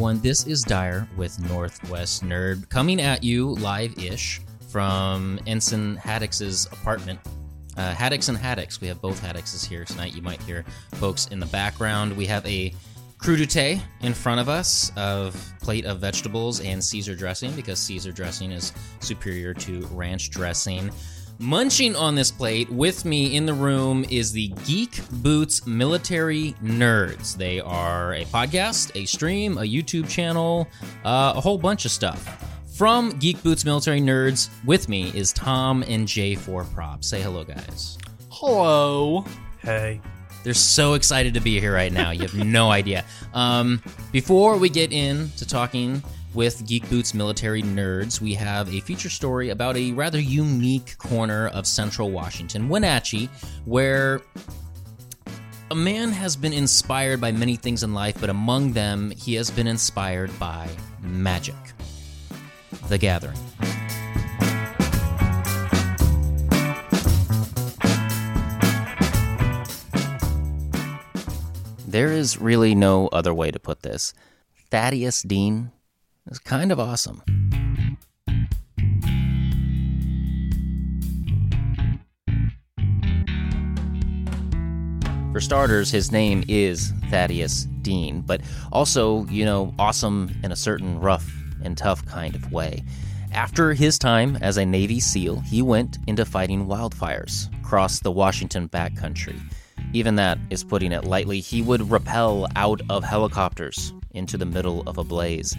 [0.00, 0.20] everyone.
[0.22, 7.20] This is Dyer with Northwest Nerd coming at you live ish from Ensign Haddox's apartment.
[7.76, 8.80] Uh, Haddox and Haddox.
[8.80, 10.14] We have both Haddoxes here tonight.
[10.14, 10.64] You might hear
[10.94, 12.16] folks in the background.
[12.16, 12.72] We have a
[13.18, 18.52] crudité in front of us of plate of vegetables and Caesar dressing because Caesar dressing
[18.52, 20.90] is superior to ranch dressing.
[21.42, 27.34] Munching on this plate with me in the room is the Geek Boots Military Nerds.
[27.34, 30.68] They are a podcast, a stream, a YouTube channel,
[31.02, 32.46] uh, a whole bunch of stuff.
[32.76, 37.02] From Geek Boots Military Nerds, with me is Tom and J4 Prop.
[37.02, 37.96] Say hello, guys.
[38.28, 39.24] Hello.
[39.62, 40.02] Hey.
[40.44, 42.10] They're so excited to be here right now.
[42.10, 43.02] You have no idea.
[43.32, 43.82] Um,
[44.12, 46.02] before we get into talking
[46.34, 51.48] with Geek Boots Military Nerds, we have a feature story about a rather unique corner
[51.48, 53.28] of central Washington, Wenatchee,
[53.64, 54.22] where
[55.70, 59.50] a man has been inspired by many things in life, but among them, he has
[59.50, 60.68] been inspired by
[61.00, 61.54] magic.
[62.88, 63.38] The Gathering.
[71.86, 74.14] There is really no other way to put this.
[74.70, 75.72] Thaddeus Dean
[76.30, 77.22] is kind of awesome.
[85.32, 88.40] For starters, his name is Thaddeus Dean, but
[88.72, 91.30] also, you know, awesome in a certain rough
[91.62, 92.82] and tough kind of way.
[93.32, 98.68] After his time as a Navy SEAL, he went into fighting wildfires across the Washington
[98.68, 99.40] backcountry.
[99.92, 101.40] Even that is putting it lightly.
[101.40, 105.56] He would rappel out of helicopters into the middle of a blaze.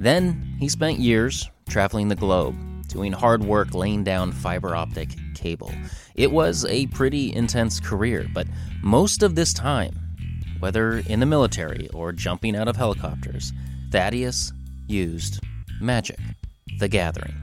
[0.00, 2.56] Then he spent years traveling the globe,
[2.88, 5.70] doing hard work laying down fiber optic cable.
[6.14, 8.46] It was a pretty intense career, but
[8.82, 9.94] most of this time,
[10.58, 13.52] whether in the military or jumping out of helicopters,
[13.90, 14.54] Thaddeus
[14.86, 15.40] used
[15.82, 16.18] magic,
[16.78, 17.34] the gathering,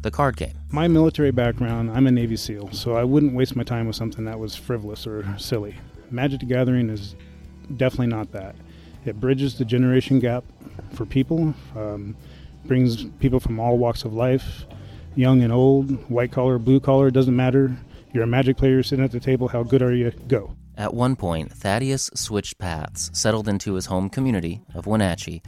[0.00, 0.58] the card game.
[0.72, 4.24] My military background, I'm a Navy SEAL, so I wouldn't waste my time with something
[4.24, 5.76] that was frivolous or silly.
[6.10, 7.14] Magic the Gathering is
[7.76, 8.56] definitely not that.
[9.04, 10.44] It bridges the generation gap
[10.92, 12.16] for people, um,
[12.64, 14.64] brings people from all walks of life,
[15.14, 17.76] young and old, white collar, blue collar, doesn't matter.
[18.12, 20.10] You're a magic player sitting at the table, how good are you?
[20.28, 20.54] Go.
[20.76, 25.42] At one point, Thaddeus switched paths, settled into his home community of Wenatchee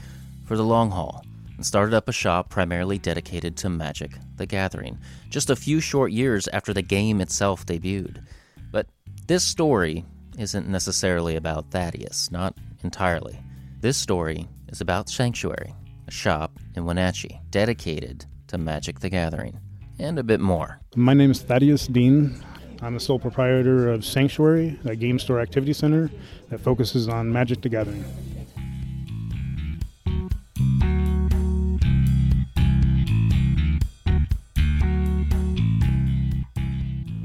[0.45, 1.25] for the long haul,
[1.57, 4.99] and started up a shop primarily dedicated to Magic the Gathering,
[5.31, 8.25] just a few short years after the game itself debuted.
[8.71, 8.87] But
[9.27, 10.05] this story
[10.39, 13.41] isn't necessarily about Thaddeus, not entirely.
[13.81, 15.73] This story is about Sanctuary,
[16.09, 19.61] a shop in Wenatchee dedicated to Magic the Gathering,
[20.01, 20.81] and a bit more.
[20.97, 22.43] My name is Thaddeus Dean.
[22.83, 26.11] I'm the sole proprietor of Sanctuary, a game store activity center
[26.51, 28.05] that focuses on Magic the Gathering.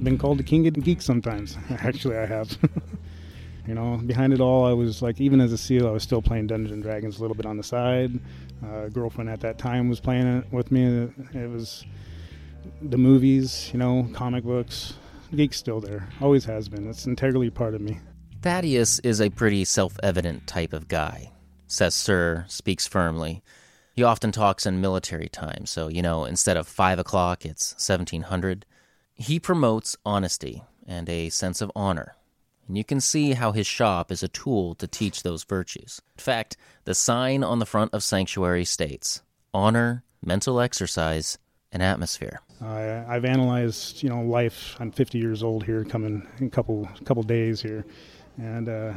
[0.03, 1.57] Been called the king of the geeks sometimes.
[1.71, 2.55] Actually, I have.
[3.69, 6.24] you know, behind it all, I was like, even as a SEAL, I was still
[6.24, 8.19] playing Dungeons and Dragons a little bit on the side.
[8.66, 11.07] Uh, girlfriend at that time was playing it with me.
[11.35, 11.85] It was
[12.81, 14.96] the movies, you know, comic books.
[15.35, 16.09] Geek's still there.
[16.19, 16.90] Always has been.
[16.90, 18.00] It's integrally part of me.
[18.41, 21.31] Thaddeus is a pretty self evident type of guy,
[21.68, 23.44] says Sir, speaks firmly.
[23.94, 28.66] He often talks in military time, so, you know, instead of 5 o'clock, it's 1700.
[29.13, 32.16] He promotes honesty and a sense of honor,
[32.69, 36.02] and you can see how his shop is a tool to teach those virtues.
[36.16, 39.24] In fact, the sign on the front of Sanctuary states
[39.56, 41.40] honor, mental exercise,
[41.72, 42.41] and atmosphere.
[42.62, 44.75] Uh, I've analyzed, you know, life.
[44.79, 47.85] I'm 50 years old here, coming in a couple couple days here,
[48.38, 48.94] and uh,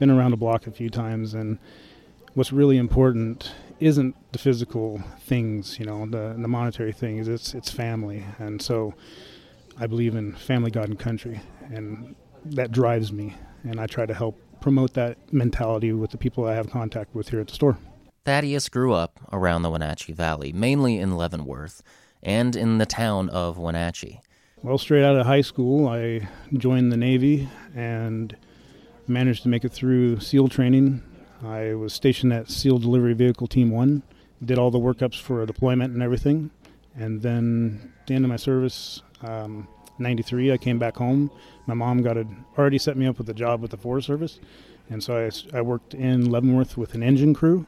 [0.00, 1.34] been around the block a few times.
[1.34, 1.58] And
[2.34, 7.28] what's really important isn't the physical things, you know, the the monetary things.
[7.28, 8.94] It's it's family, and so
[9.78, 11.40] I believe in family, God, and country,
[11.72, 12.16] and
[12.52, 13.34] that drives me.
[13.64, 17.28] And I try to help promote that mentality with the people I have contact with
[17.28, 17.78] here at the store.
[18.24, 21.82] Thaddeus grew up around the Wenatchee Valley, mainly in Leavenworth
[22.22, 24.20] and in the town of Wenatchee.
[24.62, 28.36] Well, straight out of high school, I joined the Navy and
[29.06, 31.02] managed to make it through SEAL training.
[31.44, 34.02] I was stationed at SEAL Delivery Vehicle Team 1,
[34.44, 36.50] did all the workups for a deployment and everything.
[36.96, 41.30] And then at the end of my service, um, 93, I came back home.
[41.66, 42.26] My mom got a,
[42.56, 44.40] already set me up with a job with the Forest Service.
[44.88, 47.66] And so I, I worked in Leavenworth with an engine crew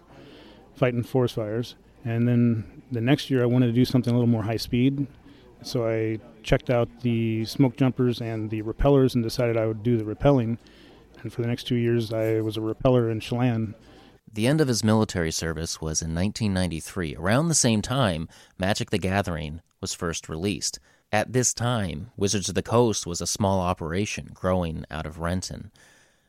[0.75, 1.75] fighting forest fires.
[2.05, 5.07] And then the next year, I wanted to do something a little more high speed.
[5.63, 9.97] So I checked out the smoke jumpers and the rappellers and decided I would do
[9.97, 10.59] the rappelling.
[11.23, 13.75] And for the next two years, I was a rappeller in Chelan.
[14.33, 18.29] The end of his military service was in 1993, around the same time
[18.59, 20.79] Magic the Gathering was first released.
[21.11, 25.71] At this time, Wizards of the Coast was a small operation growing out of Renton.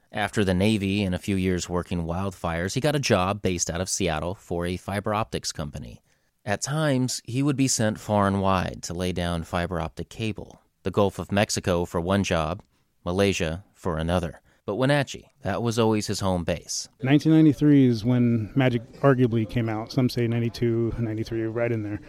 [0.10, 3.82] After the Navy and a few years working wildfires, he got a job based out
[3.82, 6.02] of Seattle for a fiber optics company.
[6.46, 10.62] At times, he would be sent far and wide to lay down fiber optic cable,
[10.84, 12.62] the Gulf of Mexico for one job,
[13.04, 14.40] Malaysia for another.
[14.66, 16.88] But Wenatchee, that was always his home base.
[17.02, 19.92] 1993 is when Magic arguably came out.
[19.92, 22.00] Some say 92, 93, right in there.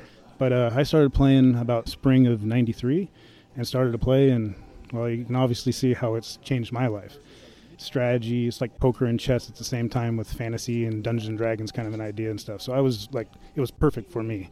[0.41, 3.11] But uh, I started playing about spring of 93
[3.57, 4.55] and started to play, and
[4.91, 7.19] well, you can obviously see how it's changed my life.
[7.77, 11.37] Strategy, it's like poker and chess at the same time with fantasy and Dungeons and
[11.37, 12.63] Dragons kind of an idea and stuff.
[12.63, 14.49] So I was like, it was perfect for me.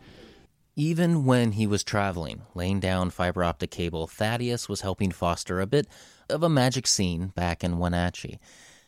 [0.76, 5.66] Even when he was traveling, laying down fiber optic cable, Thaddeus was helping foster a
[5.66, 5.86] bit
[6.28, 8.38] of a magic scene back in Wenatchee.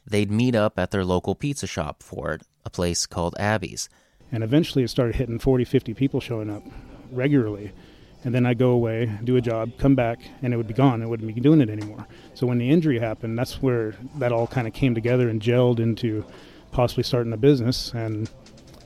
[0.07, 3.89] They'd meet up at their local pizza shop for it, a place called Abby's.
[4.31, 6.63] And eventually it started hitting 40, 50 people showing up
[7.13, 7.73] regularly.
[8.23, 11.03] And then I'd go away, do a job, come back, and it would be gone.
[11.03, 12.07] It wouldn't be doing it anymore.
[12.35, 15.81] So when the injury happened, that's where that all kind of came together and gelled
[15.81, 16.25] into
[16.71, 17.93] possibly starting a business.
[17.93, 18.29] And,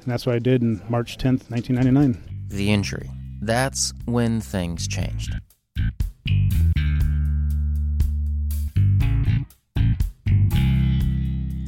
[0.03, 3.11] and that's what I did in March 10th, 1999 the injury.
[3.41, 5.35] That's when things changed.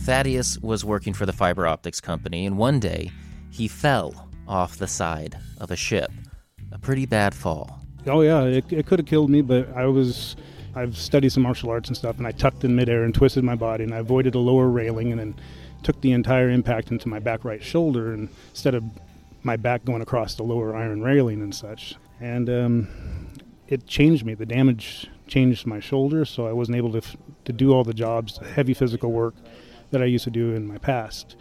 [0.03, 3.11] Thaddeus was working for the fiber optics company, and one day
[3.51, 6.13] he fell off the side of a ship.
[6.77, 7.81] A pretty bad fall.
[8.07, 10.37] Oh, yeah, it, it could have killed me, but I was.
[10.75, 13.55] I've studied some martial arts and stuff, and I tucked in midair and twisted my
[13.55, 15.35] body, and I avoided a lower railing, and then
[15.83, 18.13] took the entire impact into my back right shoulder.
[18.13, 18.85] And instead of
[19.43, 21.95] my back going across the lower iron railing and such.
[22.21, 22.89] And um,
[23.69, 24.35] it changed me.
[24.35, 27.95] The damage changed my shoulder, so I wasn't able to, f- to do all the
[27.95, 29.35] jobs, heavy physical work
[29.93, 31.37] that I used to do in my past.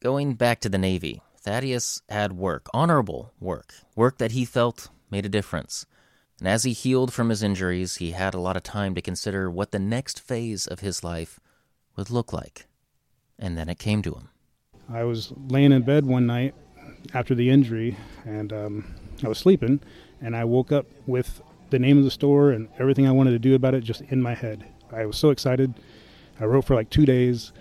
[0.00, 5.24] Going back to the Navy, Thaddeus had work, honorable work, work that he felt made
[5.24, 5.86] a difference.
[6.38, 9.50] And as he healed from his injuries, he had a lot of time to consider
[9.50, 11.40] what the next phase of his life
[11.96, 12.66] would look like.
[13.38, 14.28] And then it came to him.
[14.88, 16.54] I was laying in bed one night
[17.14, 19.80] after the injury, and um, I was sleeping,
[20.20, 21.40] and I woke up with
[21.70, 24.22] the name of the store and everything I wanted to do about it just in
[24.22, 24.66] my head.
[24.90, 25.74] I was so excited.
[26.40, 27.52] I wrote for like two days.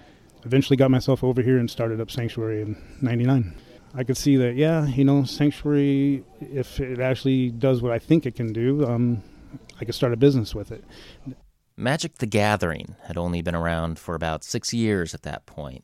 [0.45, 3.55] Eventually, got myself over here and started up Sanctuary in '99.
[3.97, 8.27] I could see that, yeah, you know, Sanctuary, if it actually does what I think
[8.27, 9.23] it can do, um,
[9.81, 10.83] I could start a business with it.
[11.75, 15.83] Magic the Gathering had only been around for about six years at that point.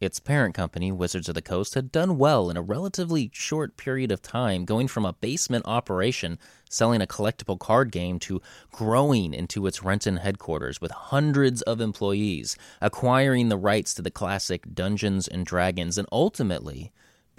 [0.00, 4.10] Its parent company, Wizards of the Coast, had done well in a relatively short period
[4.10, 6.38] of time, going from a basement operation
[6.70, 8.40] selling a collectible card game to
[8.72, 14.74] growing into its Renton headquarters with hundreds of employees, acquiring the rights to the classic
[14.74, 16.90] Dungeons and Dragons, and ultimately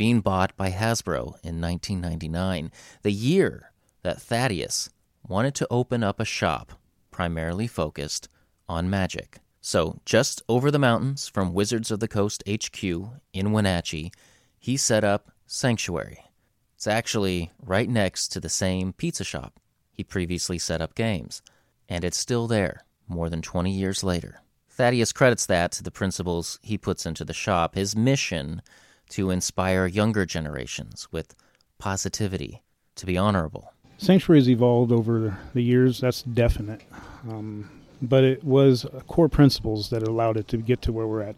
[0.01, 2.71] being bought by Hasbro in 1999,
[3.03, 3.71] the year
[4.01, 4.89] that Thaddeus
[5.27, 6.71] wanted to open up a shop
[7.11, 8.27] primarily focused
[8.67, 9.37] on magic.
[9.59, 14.11] So, just over the mountains from Wizards of the Coast HQ in Wenatchee,
[14.57, 16.17] he set up Sanctuary.
[16.73, 19.59] It's actually right next to the same pizza shop
[19.91, 21.43] he previously set up games,
[21.87, 24.41] and it's still there more than 20 years later.
[24.67, 28.63] Thaddeus credits that to the principles he puts into the shop, his mission
[29.11, 31.35] to inspire younger generations with
[31.77, 32.61] positivity,
[32.95, 33.73] to be honorable.
[33.97, 36.81] Sanctuary's evolved over the years, that's definite.
[37.29, 37.69] Um,
[38.01, 41.35] but it was core principles that allowed it to get to where we're at.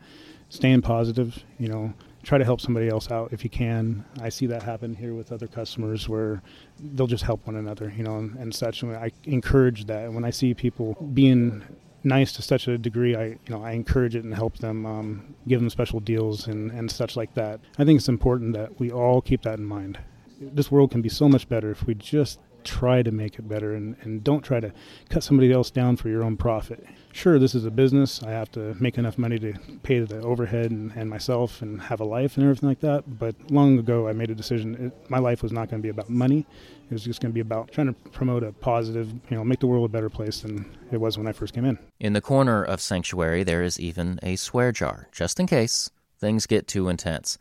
[0.49, 4.05] Staying positive, you know, try to help somebody else out if you can.
[4.21, 6.41] I see that happen here with other customers where
[6.79, 8.81] they'll just help one another, you know, and, and such.
[8.81, 10.11] And I encourage that.
[10.13, 11.63] When I see people being
[12.03, 15.35] nice to such a degree, I you know I encourage it and help them, um,
[15.47, 17.59] give them special deals and and such like that.
[17.77, 19.99] I think it's important that we all keep that in mind.
[20.39, 23.75] This world can be so much better if we just try to make it better
[23.75, 24.71] and, and don't try to
[25.09, 26.85] cut somebody else down for your own profit.
[27.11, 28.23] Sure, this is a business.
[28.23, 31.99] I have to make enough money to pay the overhead and, and myself and have
[31.99, 33.19] a life and everything like that.
[33.19, 34.75] But long ago, I made a decision.
[34.75, 36.45] It, my life was not going to be about money.
[36.93, 39.59] It was just going to be about trying to promote a positive, you know, make
[39.59, 41.79] the world a better place than it was when I first came in.
[41.99, 46.45] In the corner of Sanctuary, there is even a swear jar, just in case things
[46.45, 47.39] get too intense.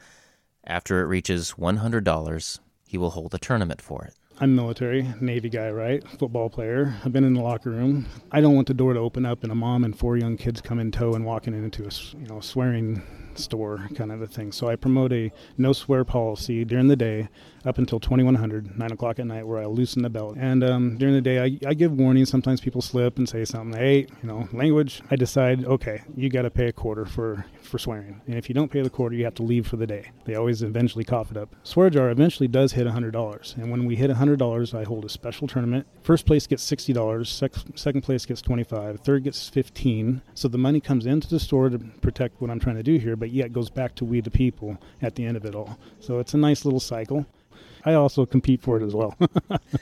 [0.66, 4.14] After it reaches $100, he will hold a tournament for it.
[4.40, 6.02] I'm military, Navy guy, right?
[6.18, 6.94] Football player.
[7.04, 8.06] I've been in the locker room.
[8.30, 10.62] I don't want the door to open up and a mom and four young kids
[10.62, 13.02] come in tow and walking into a you know swearing
[13.34, 14.50] store kind of a thing.
[14.50, 17.28] So I promote a no swear policy during the day
[17.64, 20.36] up until 2100, 9 o'clock at night, where I loosen the belt.
[20.38, 22.30] And um, during the day, I, I give warnings.
[22.30, 25.02] Sometimes people slip and say something, hey, you know, language.
[25.10, 28.20] I decide, okay, you got to pay a quarter for, for swearing.
[28.26, 30.10] And if you don't pay the quarter, you have to leave for the day.
[30.24, 31.54] They always eventually cough it up.
[31.62, 33.56] Swear jar eventually does hit $100.
[33.56, 35.86] And when we hit $100, I hold a special tournament.
[36.02, 40.80] First place gets $60, sec- second place gets 25 third gets 15 So the money
[40.80, 43.70] comes into the store to protect what I'm trying to do here, but yet goes
[43.70, 45.78] back to we the people at the end of it all.
[46.00, 47.26] So it's a nice little cycle.
[47.84, 49.16] I also compete for it as well.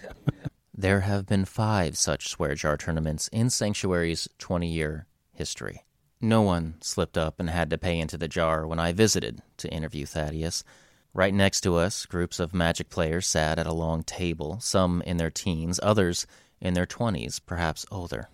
[0.74, 5.84] there have been five such swear jar tournaments in Sanctuary's 20 year history.
[6.20, 9.72] No one slipped up and had to pay into the jar when I visited to
[9.72, 10.64] interview Thaddeus.
[11.12, 15.16] Right next to us, groups of Magic players sat at a long table, some in
[15.16, 16.26] their teens, others
[16.60, 18.28] in their 20s, perhaps older.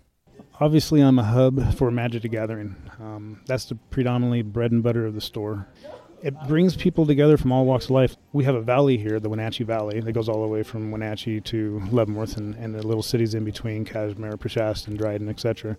[0.59, 2.75] Obviously, I'm a hub for Magic the Gathering.
[2.99, 5.67] Um, that's the predominantly bread and butter of the store
[6.21, 8.15] it brings people together from all walks of life.
[8.33, 11.41] We have a valley here, the Wenatchee Valley, that goes all the way from Wenatchee
[11.41, 15.77] to Leavenworth and, and the little cities in between, Cashmere, Peshastin, Dryden, etc.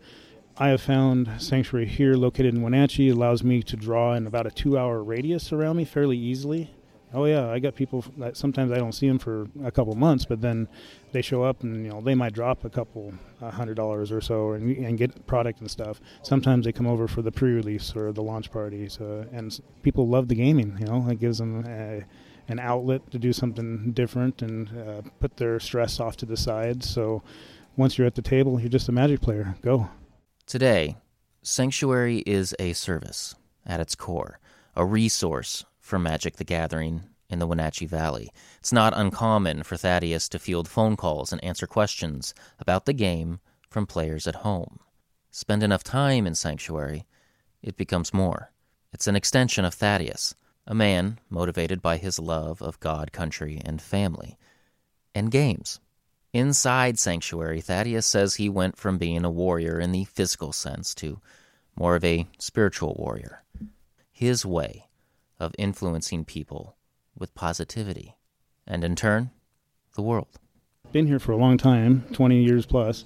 [0.56, 4.50] I have found sanctuary here located in Wenatchee allows me to draw in about a
[4.50, 6.70] two-hour radius around me fairly easily.
[7.14, 10.26] Oh yeah, I got people that sometimes I don't see them for a couple months,
[10.26, 10.68] but then
[11.12, 14.52] they show up and you know they might drop a couple hundred dollars or so
[14.52, 16.00] and, and get product and stuff.
[16.22, 20.28] Sometimes they come over for the pre-release or the launch parties, uh, and people love
[20.28, 20.76] the gaming.
[20.80, 22.04] You know, it gives them a,
[22.48, 26.84] an outlet to do something different and uh, put their stress off to the side.
[26.84, 27.22] So
[27.76, 29.56] once you're at the table, you're just a magic player.
[29.62, 29.88] Go.
[30.46, 30.96] Today,
[31.42, 33.34] Sanctuary is a service
[33.64, 34.40] at its core,
[34.74, 38.30] a resource for Magic the Gathering in the Wenatchee Valley.
[38.58, 43.40] It's not uncommon for Thaddeus to field phone calls and answer questions about the game
[43.70, 44.80] from players at home.
[45.30, 47.06] Spend enough time in Sanctuary,
[47.62, 48.52] it becomes more.
[48.92, 50.34] It's an extension of Thaddeus,
[50.66, 54.36] a man motivated by his love of God, country, and family,
[55.14, 55.80] and games.
[56.34, 61.22] Inside Sanctuary, Thaddeus says he went from being a warrior in the physical sense to
[61.74, 63.42] more of a spiritual warrior.
[64.12, 64.87] His way
[65.40, 66.76] of influencing people
[67.16, 68.16] with positivity,
[68.66, 69.30] and in turn,
[69.94, 70.38] the world.
[70.92, 73.04] Been here for a long time, 20 years plus,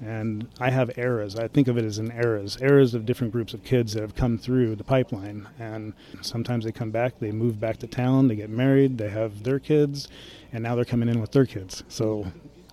[0.00, 1.36] and I have eras.
[1.36, 4.14] I think of it as in eras, eras of different groups of kids that have
[4.14, 5.46] come through the pipeline.
[5.58, 9.42] And sometimes they come back, they move back to town, they get married, they have
[9.42, 10.08] their kids,
[10.52, 11.84] and now they're coming in with their kids.
[11.88, 12.32] So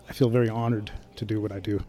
[0.09, 1.81] I feel very honored to do what I do.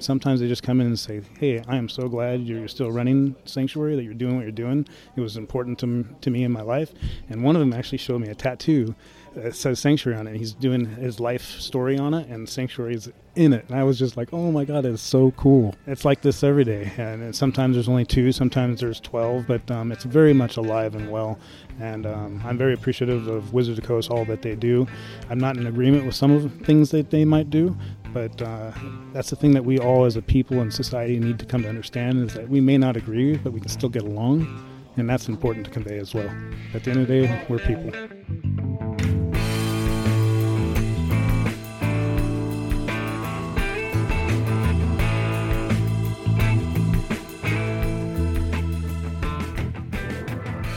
[0.00, 3.36] Sometimes they just come in and say, "Hey, I am so glad you're still running
[3.44, 4.86] Sanctuary, that you're doing what you're doing.
[5.16, 6.92] It was important to, to me in my life."
[7.28, 8.94] And one of them actually showed me a tattoo
[9.34, 10.36] that says Sanctuary on it.
[10.36, 13.64] He's doing his life story on it, and Sanctuary is in it.
[13.68, 16.64] And I was just like, "Oh my God, it's so cool!" It's like this every
[16.64, 20.94] day, and sometimes there's only two, sometimes there's twelve, but um, it's very much alive
[20.94, 21.38] and well.
[21.80, 24.86] And um, I'm very appreciative of Wizards of Coast, all that they do.
[25.28, 27.76] I'm not in agreement with some of the things that they might do,
[28.14, 28.70] but uh,
[29.12, 31.68] that's the thing that we all, as a people and society, need to come to
[31.68, 34.64] understand is that we may not agree, but we can still get along,
[34.96, 36.30] and that's important to convey as well.
[36.72, 37.90] At the end of the day, we're people.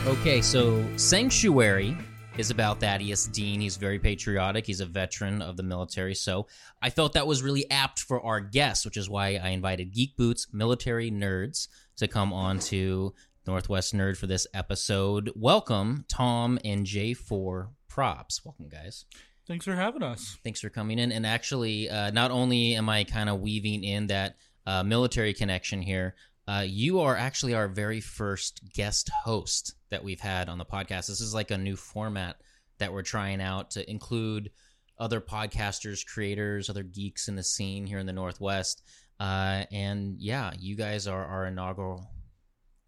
[0.08, 1.96] Okay, so Sanctuary
[2.38, 3.60] is about Thaddeus Dean.
[3.60, 4.64] He's very patriotic.
[4.64, 6.14] He's a veteran of the military.
[6.14, 6.46] So
[6.80, 10.16] I felt that was really apt for our guest, which is why I invited Geek
[10.16, 11.66] Boots military nerds
[11.96, 13.12] to come on to
[13.44, 15.32] Northwest Nerd for this episode.
[15.34, 18.44] Welcome, Tom and J4 Props.
[18.44, 19.04] Welcome, guys.
[19.48, 20.38] Thanks for having us.
[20.44, 21.10] Thanks for coming in.
[21.10, 25.82] And actually, uh, not only am I kind of weaving in that uh, military connection
[25.82, 26.14] here,
[26.46, 31.06] uh, you are actually our very first guest host that we've had on the podcast.
[31.06, 32.36] This is like a new format
[32.78, 34.50] that we're trying out to include
[34.98, 38.82] other podcasters, creators, other geeks in the scene here in the Northwest.
[39.20, 42.08] Uh, and yeah, you guys are our inaugural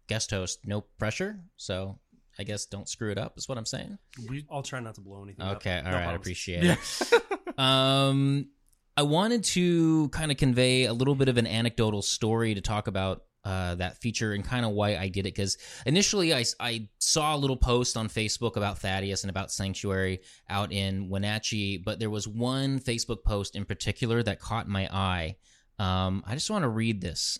[0.07, 0.59] guest host.
[0.65, 1.39] No pressure.
[1.57, 1.99] So
[2.39, 3.97] I guess don't screw it up, is what I'm saying.
[4.29, 5.85] We, I'll try not to blow anything okay, up.
[5.85, 6.75] all no right, I appreciate yeah.
[6.79, 7.23] it.
[7.57, 8.47] um,
[8.95, 12.87] I wanted to kind of convey a little bit of an anecdotal story to talk
[12.87, 15.35] about uh, that feature and kind of why I did it.
[15.35, 20.21] Because initially, I, I saw a little post on Facebook about Thaddeus and about Sanctuary
[20.49, 25.35] out in Wenatchee, but there was one Facebook post in particular that caught my eye.
[25.79, 27.39] Um, I just want to read this.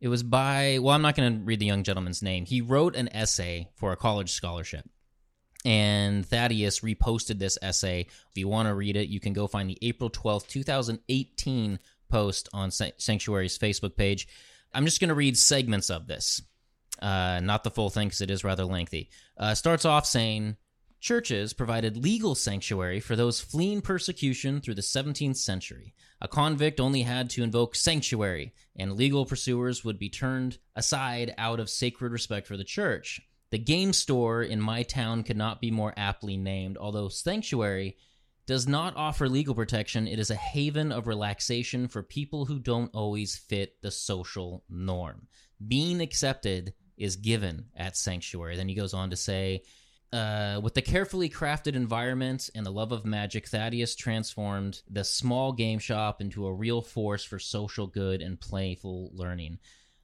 [0.00, 2.44] It was by, well, I'm not going to read the young gentleman's name.
[2.44, 4.88] He wrote an essay for a college scholarship.
[5.64, 8.00] And Thaddeus reposted this essay.
[8.00, 11.78] If you want to read it, you can go find the April 12th, 2018
[12.10, 14.28] post on Sanctuary's Facebook page.
[14.74, 16.42] I'm just going to read segments of this.
[17.00, 19.10] Uh, not the full thing because it is rather lengthy.
[19.36, 20.56] Uh, starts off saying
[21.00, 25.94] churches provided legal sanctuary for those fleeing persecution through the 17th century.
[26.20, 31.60] A convict only had to invoke sanctuary, and legal pursuers would be turned aside out
[31.60, 33.20] of sacred respect for the church.
[33.50, 37.96] The game store in my town could not be more aptly named, although sanctuary
[38.46, 40.06] does not offer legal protection.
[40.06, 45.28] It is a haven of relaxation for people who don't always fit the social norm.
[45.66, 48.56] Being accepted is given at sanctuary.
[48.56, 49.62] Then he goes on to say,
[50.12, 55.52] uh, with the carefully crafted environment and the love of magic, Thaddeus transformed the small
[55.52, 59.58] game shop into a real force for social good and playful learning.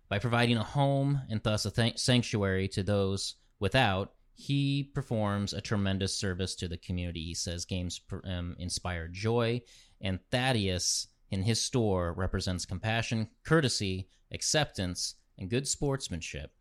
[0.08, 5.60] By providing a home and thus a th- sanctuary to those without, he performs a
[5.60, 7.22] tremendous service to the community.
[7.22, 9.60] He says games um, inspire joy,
[10.00, 16.52] and Thaddeus in his store represents compassion, courtesy, acceptance, and good sportsmanship.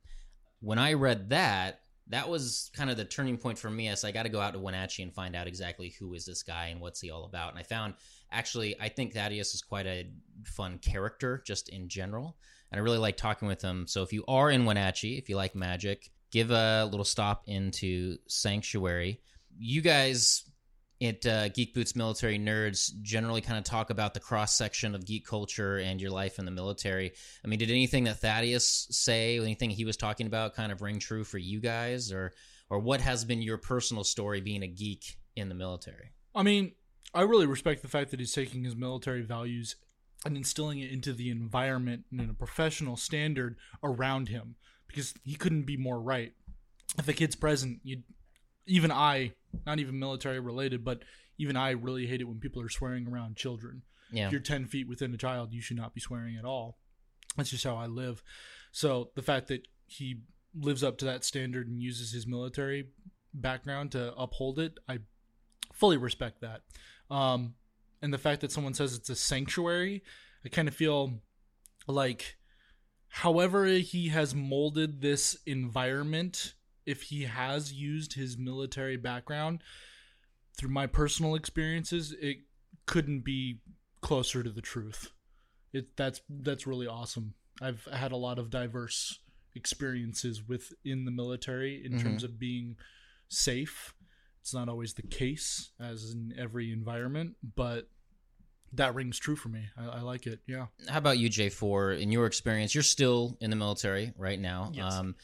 [0.59, 4.11] When I read that, that was kind of the turning point for me as I
[4.11, 6.81] got to go out to Wenatchee and find out exactly who is this guy and
[6.81, 7.51] what's he all about.
[7.51, 7.93] And I found
[8.31, 10.09] actually, I think Thaddeus is quite a
[10.43, 12.35] fun character just in general.
[12.71, 13.87] And I really like talking with him.
[13.87, 18.17] So if you are in Wenatchee, if you like magic, give a little stop into
[18.27, 19.21] Sanctuary.
[19.57, 20.49] You guys
[21.01, 25.05] at uh, Geek Boots Military Nerds generally kind of talk about the cross section of
[25.05, 27.13] geek culture and your life in the military.
[27.43, 30.99] I mean, did anything that Thaddeus say, anything he was talking about, kind of ring
[30.99, 32.33] true for you guys, or
[32.69, 36.11] or what has been your personal story being a geek in the military?
[36.35, 36.73] I mean,
[37.13, 39.75] I really respect the fact that he's taking his military values
[40.25, 44.55] and instilling it into the environment and in a professional standard around him
[44.89, 46.33] because he couldn't be more right.
[46.97, 48.03] If a kid's present, you
[48.65, 49.31] even I
[49.65, 51.03] not even military related, but
[51.37, 53.83] even I really hate it when people are swearing around children.
[54.11, 54.25] Yeah.
[54.25, 56.77] If you're 10 feet within a child, you should not be swearing at all.
[57.37, 58.21] That's just how I live.
[58.71, 60.21] So the fact that he
[60.59, 62.89] lives up to that standard and uses his military
[63.33, 64.99] background to uphold it, I
[65.73, 66.61] fully respect that.
[67.09, 67.53] Um,
[68.01, 70.03] and the fact that someone says it's a sanctuary,
[70.45, 71.21] I kind of feel
[71.87, 72.37] like
[73.09, 76.53] however he has molded this environment
[76.85, 79.61] if he has used his military background
[80.57, 82.37] through my personal experiences it
[82.85, 83.59] couldn't be
[84.01, 85.11] closer to the truth.
[85.73, 87.33] It that's that's really awesome.
[87.61, 89.19] I've had a lot of diverse
[89.55, 92.07] experiences within the military in mm-hmm.
[92.07, 92.77] terms of being
[93.27, 93.93] safe.
[94.41, 97.89] It's not always the case as in every environment but
[98.73, 99.65] that rings true for me.
[99.77, 100.39] I, I, like it.
[100.47, 100.67] Yeah.
[100.87, 101.99] How about you, J4?
[101.99, 104.71] In your experience, you're still in the military right now.
[104.73, 104.93] Yes.
[104.93, 105.15] Um,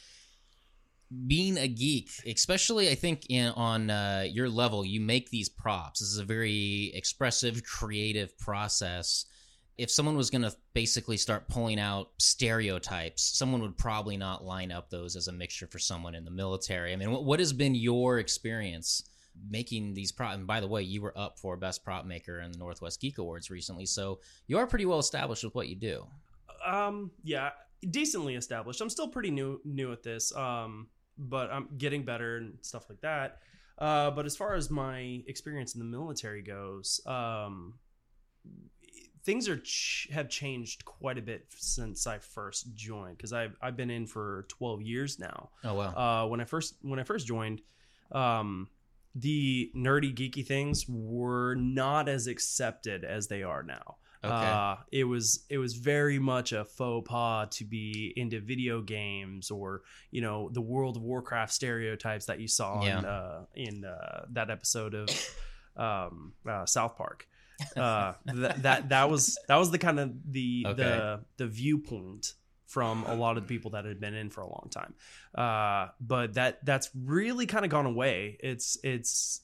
[1.28, 6.00] being a geek, especially I think in on uh, your level, you make these props.
[6.00, 9.26] This is a very expressive, creative process.
[9.78, 14.72] If someone was going to basically start pulling out stereotypes, someone would probably not line
[14.72, 16.94] up those as a mixture for someone in the military.
[16.94, 19.04] I mean, what, what has been your experience
[19.50, 20.34] making these prop?
[20.34, 23.18] And by the way, you were up for best prop maker in the Northwest Geek
[23.18, 26.06] Awards recently, so you are pretty well established with what you do.
[26.66, 27.52] Um, yeah,
[27.90, 28.82] decently established.
[28.82, 30.36] I'm still pretty new new at this.
[30.36, 33.40] Um, but I'm getting better and stuff like that.
[33.78, 37.74] Uh, but as far as my experience in the military goes, um,
[39.24, 43.76] things are ch- have changed quite a bit since I first joined because I've I've
[43.76, 45.50] been in for twelve years now.
[45.64, 45.94] Oh wow!
[45.94, 47.62] Uh, when I first when I first joined,
[48.14, 48.70] um,
[49.16, 53.96] the nerdy geeky things were not as accepted as they are now.
[54.24, 54.34] Okay.
[54.34, 59.52] Uh, it was it was very much a faux pas to be into video games
[59.52, 63.00] or you know the World of Warcraft stereotypes that you saw yeah.
[63.00, 65.10] in uh, in uh, that episode of
[65.78, 67.28] um, uh, South Park.
[67.78, 70.84] Uh, that, that that was that was the kind of the okay.
[70.84, 72.34] the the viewpoint
[72.66, 74.94] from a lot of the people that had been in for a long time.
[75.36, 78.38] Uh, but that that's really kind of gone away.
[78.40, 79.42] It's it's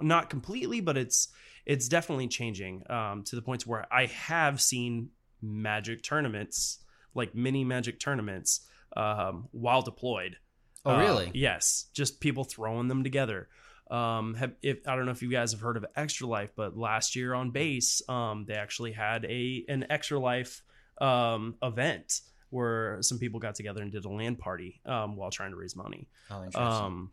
[0.00, 1.28] not completely, but it's
[1.66, 5.10] it's definitely changing um, to the point where I have seen
[5.42, 6.78] magic tournaments,
[7.14, 8.60] like mini magic tournaments,
[8.96, 10.36] um, while deployed.
[10.84, 11.26] Oh, really?
[11.26, 13.48] Uh, yes, just people throwing them together.
[13.90, 16.76] Um, have, if I don't know if you guys have heard of Extra Life, but
[16.76, 20.62] last year on base, um, they actually had a an Extra Life
[21.00, 22.20] um, event
[22.50, 25.74] where some people got together and did a LAN party um, while trying to raise
[25.74, 26.08] money.
[26.30, 26.60] Oh.
[26.60, 27.12] Um,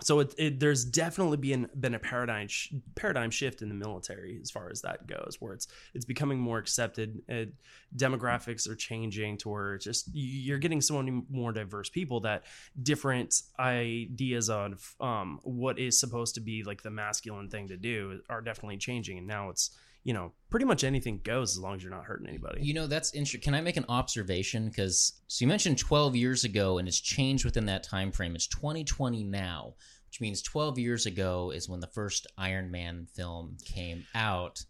[0.00, 4.40] so it, it, there's definitely been been a paradigm sh- paradigm shift in the military
[4.42, 7.22] as far as that goes, where it's it's becoming more accepted.
[7.28, 7.54] It,
[7.96, 12.42] demographics are changing to where just you're getting so many more diverse people that
[12.82, 18.20] different ideas on um, what is supposed to be like the masculine thing to do
[18.28, 21.82] are definitely changing, and now it's you know, pretty much anything goes as long as
[21.82, 22.62] you're not hurting anybody.
[22.62, 23.40] You know, that's interesting.
[23.40, 24.68] Can I make an observation?
[24.68, 28.34] Because so you mentioned 12 years ago, and it's changed within that time frame.
[28.34, 29.74] It's 2020 now,
[30.08, 34.64] which means 12 years ago is when the first Iron Man film came out.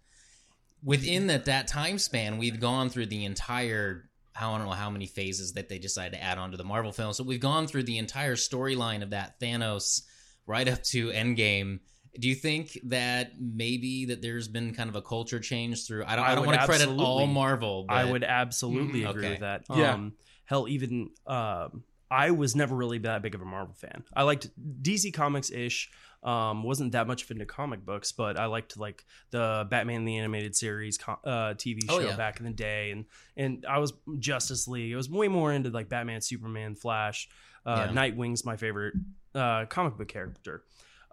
[0.82, 5.06] Within that that time span, we've gone through the entire I don't know how many
[5.06, 7.12] phases that they decided to add on to the Marvel film.
[7.12, 10.02] So we've gone through the entire storyline of that Thanos
[10.46, 11.80] right up to Endgame.
[12.18, 16.04] Do you think that maybe that there's been kind of a culture change through?
[16.06, 16.24] I don't.
[16.24, 17.84] I, I don't want to credit all Marvel.
[17.88, 19.10] But, I would absolutely Mhm.
[19.10, 19.30] agree Okay.
[19.32, 19.64] with that.
[19.70, 19.94] Yeah.
[19.94, 20.12] Um,
[20.44, 24.04] hell, even um, I was never really that big of a Marvel fan.
[24.14, 24.48] I liked
[24.82, 25.90] DC Comics ish.
[26.22, 30.56] Um, wasn't that much into comic books, but I liked like the Batman the Animated
[30.56, 32.16] Series co- uh, TV Oh, show yeah.
[32.16, 33.04] back in the day, and
[33.36, 34.94] and I was Justice League.
[34.94, 37.28] I was way more into like Batman, Superman, Flash.
[37.66, 37.92] Uh, Yeah.
[37.92, 38.94] Nightwing's my favorite
[39.34, 40.62] uh, comic book character.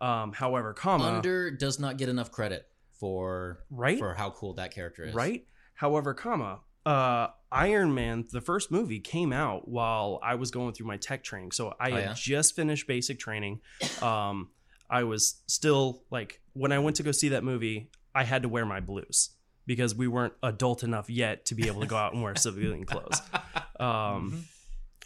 [0.02, 2.68] Um, however, comma Under does not get enough credit
[3.00, 5.14] for right for how cool that character is.
[5.14, 5.46] Right?
[5.76, 10.88] However, comma, uh, Iron Man, the first movie came out while I was going through
[10.88, 11.52] my tech training.
[11.52, 12.14] So I Oh, had yeah?
[12.16, 13.62] just finished basic training.
[14.02, 14.50] Um,
[14.90, 18.50] I was still like, when I went to go see that movie, I had to
[18.50, 19.30] wear my blues
[19.66, 22.86] because we weren't adult enough yet to be able to go out and wear civilian
[22.86, 23.22] clothes.
[23.80, 24.46] Um,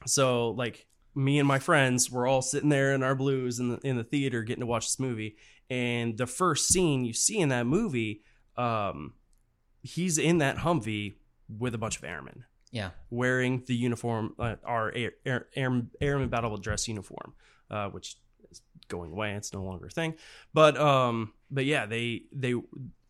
[0.05, 3.77] so like me and my friends were all sitting there in our blues in the
[3.87, 5.37] in the theater getting to watch this movie.
[5.69, 8.21] And the first scene you see in that movie,
[8.57, 9.13] um,
[9.81, 11.15] he's in that Humvee
[11.47, 12.91] with a bunch of airmen Yeah.
[13.09, 17.33] wearing the uniform, uh, our air, air, air, airman battle dress uniform,
[17.71, 18.15] uh, which
[18.51, 19.33] is going away.
[19.33, 20.15] It's no longer a thing.
[20.53, 22.53] But um, but yeah, they they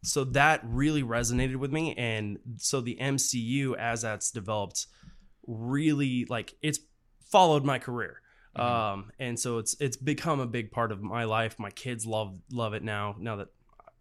[0.03, 4.85] so that really resonated with me, and so the MCU as that's developed,
[5.47, 6.79] really like it's
[7.35, 8.21] followed my career.
[8.57, 8.61] Mhm.
[8.63, 11.59] Um, and so it's it's become a big part of my life.
[11.59, 13.15] My kids love love it now.
[13.19, 13.49] Now that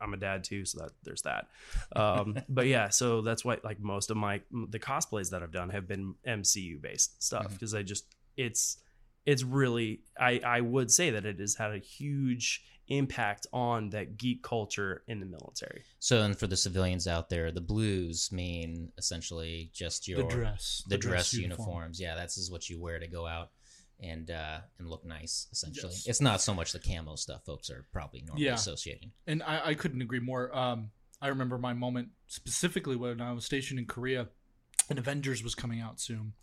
[0.01, 1.49] I'm a dad too, so that there's that.
[1.97, 5.71] Um, but yeah, so that's why like most of my the cosplays that I've done
[5.71, 8.05] have been MCU based stuff because I just
[8.37, 8.79] it's
[9.27, 14.19] it's really I I would say that it has had a huge impact on that
[14.19, 15.83] geek culture in the military.
[16.01, 20.83] So, and for the civilians out there, the blues mean essentially just your the dress,
[20.89, 21.99] the dress, uniforms.
[22.01, 23.51] Yeah, that's is what you wear to go out
[24.03, 25.47] and uh and look nice.
[25.53, 26.07] Essentially, Yes.
[26.07, 28.55] it's not so much the camo stuff folks are probably normally Yeah.
[28.55, 29.13] associating.
[29.27, 30.55] and I, I couldn't agree more.
[30.55, 30.91] Um,
[31.23, 34.29] I remember my moment specifically when I was stationed in Korea,
[34.91, 36.35] and Avengers was coming out soon,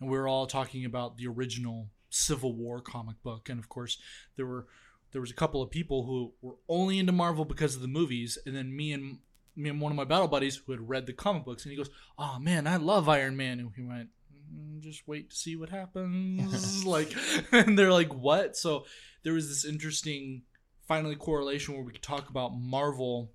[0.00, 3.98] and we were all talking about the original Civil War comic book, and of course
[4.36, 4.66] there were
[5.12, 8.38] there was a couple of people who were only into Marvel because of the movies,
[8.44, 9.18] and then me and
[9.56, 11.76] me and one of my battle buddies who had read the comic books, and he
[11.76, 14.10] goes, "Oh man, I love Iron Man," and we went.
[14.52, 16.84] "Mm, Just wait to see what happens.
[16.86, 17.12] like,
[17.52, 18.84] and they're like, "What?" So
[19.22, 20.42] there was this interesting
[20.86, 23.32] finally correlation where we could talk about Marvel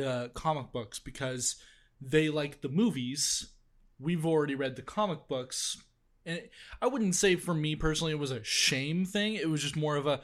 [0.00, 1.56] uh, comic books because
[2.00, 3.54] they like the movies.
[3.98, 5.76] We've already read the comic books,
[6.28, 6.40] and
[6.80, 9.34] I wouldn't say for me personally it was a shame thing.
[9.34, 10.20] It was just more of a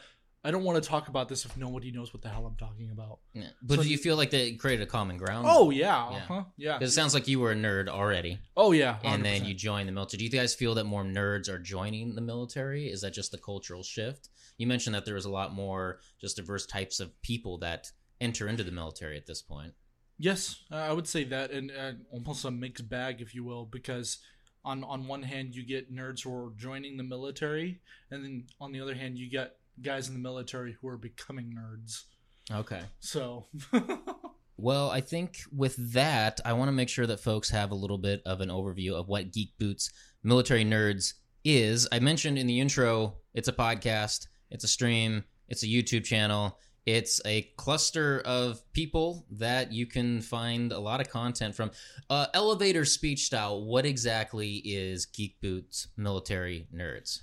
[0.47, 2.90] I don't want to talk about this if nobody knows what the hell I'm talking
[2.90, 3.21] about.
[3.33, 3.49] Yeah.
[3.62, 5.47] But So do you feel like they created a common ground?
[5.49, 6.17] Oh yeah, Yeah.
[6.19, 6.79] uh-huh, yeah.
[6.79, 9.88] Because it sounds like you were a nerd already, Oh yeah, and then you joined
[9.88, 10.19] the military.
[10.19, 12.88] Do you guys feel that more nerds are joining the military?
[12.88, 14.29] Is that just the cultural shift?
[14.59, 17.90] You mentioned that there was a lot more just diverse types of people that
[18.21, 19.73] enter into the military at this point.
[20.19, 24.19] Yes, I would say that, and uh, almost a mixed bag, if you will, because
[24.64, 28.72] on on one hand you get nerds who are joining the military, and then on
[28.72, 32.05] the other hand you get guys in the military who are becoming nerds.
[32.53, 32.83] Okay.
[33.00, 33.46] So,
[34.57, 37.98] Well, I think with that, I want to make sure that folks have a little
[37.98, 39.90] bit of an overview of what Geek Boots
[40.22, 41.88] Military Nerds is.
[41.90, 46.57] I mentioned in the intro, it's a podcast, it's a stream, it's a YouTube channel.
[46.87, 51.70] It's a cluster of people that you can find a lot of content from.
[52.11, 57.20] Uh, elevator speech style, what exactly is Geek Boots Military Nerds?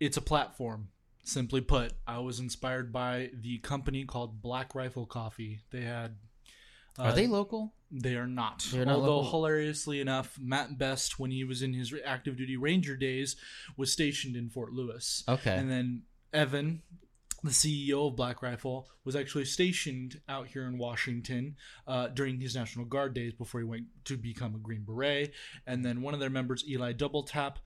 [0.00, 0.88] it's a platform.
[1.24, 5.60] Simply put, I was inspired by the company called Black Rifle Coffee.
[5.70, 6.16] They had.
[6.98, 7.72] Are they local?
[7.90, 8.68] They are not.
[8.70, 9.30] They're not Although local?
[9.30, 13.36] hilariously enough, Matt Best, when he was in his active duty ranger days,
[13.76, 15.24] was stationed in Fort Lewis.
[15.26, 15.56] Okay.
[15.56, 16.82] And then Evan,
[17.44, 22.56] the CEO of Black Rifle, was actually stationed out here in Washington uh, during his
[22.56, 25.32] National Guard days before he went to become a Green Beret.
[25.66, 27.58] And then one of their members, Eli Double Tap,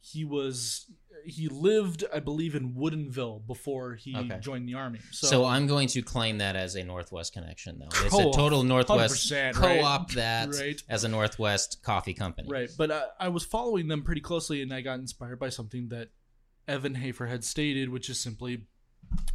[0.00, 0.90] he was
[1.24, 4.38] he lived, I believe, in Woodinville before he Okay.
[4.40, 4.98] joined the army.
[5.10, 7.86] So, So, I'm going to claim that as a Northwest connection, though.
[8.04, 9.80] It's a Co-op, total Northwest 100%, right?
[9.80, 10.82] co-op that Right.
[10.88, 12.48] as a Northwest coffee company.
[12.50, 15.88] Right, but uh, I was following them pretty closely, and I got inspired by something
[15.88, 16.10] that
[16.68, 18.66] Evan Hafer had stated, which is simply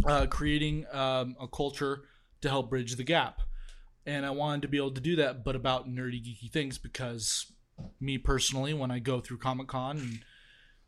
[0.06, 2.04] uh, creating um, a culture
[2.42, 3.42] to help bridge the gap.
[4.06, 7.52] and I wanted to be able to do that, but about nerdy geeky things because
[8.00, 10.22] me personally, when I go through Comic Con,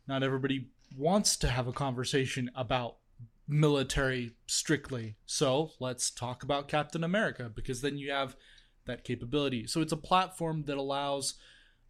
[0.08, 2.96] not everybody wants to have a conversation about
[3.48, 5.16] military strictly.
[5.26, 8.36] So let's talk about Captain America because then you have
[8.86, 9.66] that capability.
[9.66, 11.34] So it's a platform that allows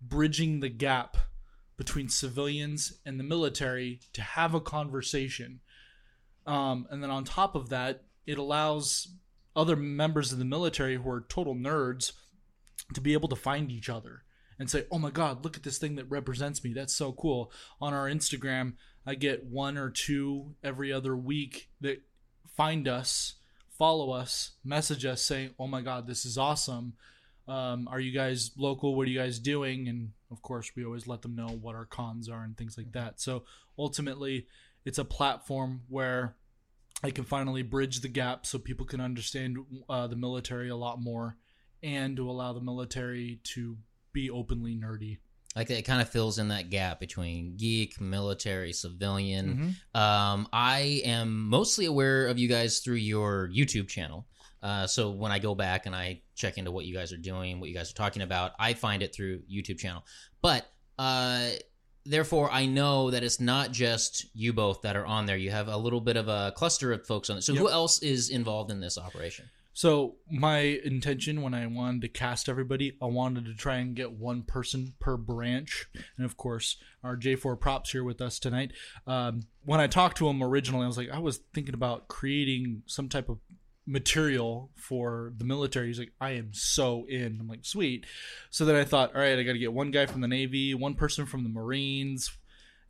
[0.00, 1.16] bridging the gap
[1.76, 5.60] between civilians and the military to have a conversation.
[6.46, 9.08] Um, and then on top of that, it allows
[9.54, 12.12] other members of the military who are total nerds
[12.94, 14.24] to be able to find each other
[14.58, 16.72] and say, "Oh my God, look at this thing that represents me.
[16.72, 18.74] That's so cool." On our Instagram,
[19.06, 22.02] I get one or two every other week that
[22.46, 23.34] find us,
[23.70, 26.94] follow us, message us saying, "Oh my God, this is awesome."
[27.48, 28.94] Um, are you guys local?
[28.94, 29.88] What are you guys doing?
[29.88, 32.92] And of course, we always let them know what our cons are and things like
[32.92, 33.20] that.
[33.20, 33.44] So
[33.76, 34.46] ultimately,
[34.84, 36.36] it's a platform where
[37.02, 41.00] I can finally bridge the gap so people can understand uh, the military a lot
[41.00, 41.36] more
[41.82, 43.76] and to allow the military to
[44.12, 45.18] be openly nerdy.
[45.56, 49.76] Like it kind of fills in that gap between geek, military, civilian.
[49.94, 50.00] Mm-hmm.
[50.00, 54.26] Um, I am mostly aware of you guys through your YouTube channel.
[54.62, 57.58] Uh, so when I go back and I check into what you guys are doing,
[57.60, 60.04] what you guys are talking about, I find it through YouTube channel.
[60.40, 60.66] But
[60.98, 61.48] uh,
[62.04, 65.36] therefore, I know that it's not just you both that are on there.
[65.36, 67.42] You have a little bit of a cluster of folks on it.
[67.42, 69.48] So who else is involved in this operation?
[69.74, 74.12] So my intention when I wanted to cast everybody, I wanted to try and get
[74.12, 75.86] one person per branch,
[76.16, 78.72] and of course our J4 props here with us tonight.
[79.06, 82.82] Um, when I talked to him originally, I was like, I was thinking about creating
[82.86, 83.38] some type of
[83.86, 85.88] material for the military.
[85.88, 87.38] He's like, I am so in.
[87.40, 88.06] I'm like, sweet.
[88.50, 90.74] So then I thought, all right, I got to get one guy from the Navy,
[90.74, 92.30] one person from the Marines,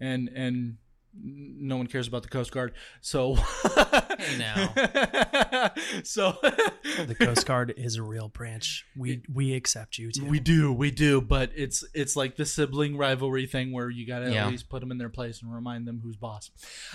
[0.00, 0.76] and and
[1.14, 2.72] no one cares about the Coast Guard.
[3.00, 4.72] So Hey, now.
[6.04, 8.86] so The Coast Guard is a real branch.
[8.96, 10.24] We we accept you too.
[10.26, 14.30] we do, we do, but it's it's like the sibling rivalry thing where you gotta
[14.32, 14.46] Yeah.
[14.46, 16.50] at least put them in their place and remind them who's boss.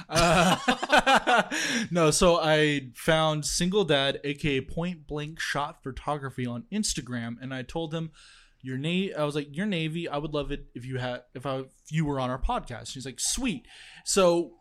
[0.10, 1.44] Uh,
[1.92, 7.62] no, so I found single dad, aka point blank shot photography on Instagram, and I
[7.64, 8.12] told him.
[8.62, 10.08] Your navy, I was like, your navy.
[10.08, 12.88] I would love it if you had, if I, if you were on our podcast.
[12.88, 13.68] she's like, sweet.
[14.06, 14.54] So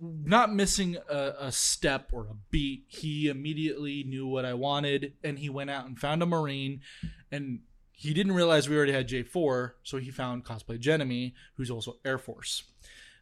[0.00, 2.84] not missing a, a step or a beat.
[2.88, 6.80] He immediately knew what I wanted, and he went out and found a marine,
[7.30, 7.60] and
[7.92, 11.98] he didn't realize we already had J four, so he found cosplay Jenemy, who's also
[12.04, 12.64] Air Force.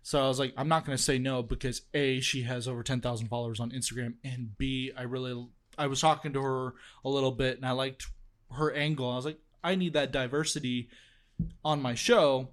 [0.02, 2.82] So I was like, I'm not going to say no because a she has over
[2.82, 5.46] ten thousand followers on Instagram, and b I really
[5.78, 8.06] I was talking to her a little bit, and I liked
[8.50, 9.10] her angle.
[9.10, 10.88] I was like, I need that diversity
[11.64, 12.48] on my show.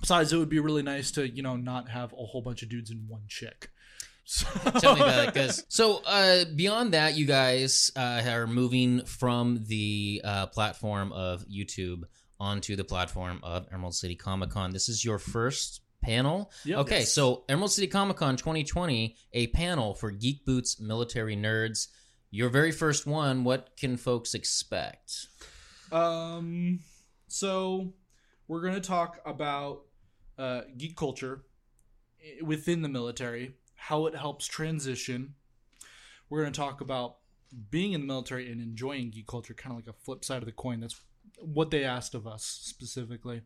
[0.00, 2.68] Besides, it would be really nice to you know not have a whole bunch of
[2.68, 3.70] dudes and one chick.
[4.24, 4.46] So,
[4.78, 9.64] Tell me about it, because so uh, beyond that, you guys uh, are moving from
[9.66, 12.04] the uh, platform of YouTube
[12.38, 14.70] onto the platform of Emerald City Comic Con.
[14.70, 16.50] This is your first panel.
[16.64, 16.78] Yep.
[16.78, 17.12] okay, Yes.
[17.12, 21.88] so Emerald City Comic Con 2020, a panel for Geek Boots military nerds.
[22.30, 23.42] Your very first one.
[23.44, 25.26] What can folks expect?
[25.92, 26.80] Um,
[27.28, 27.92] so
[28.48, 29.82] we're gonna talk about
[30.38, 31.42] uh, geek culture
[32.42, 35.34] within the military, how it helps transition.
[36.28, 37.16] We're gonna talk about
[37.70, 40.46] being in the military and enjoying geek culture, kind of like a flip side of
[40.46, 40.80] the coin.
[40.80, 41.00] That's
[41.40, 43.42] what they asked of us specifically.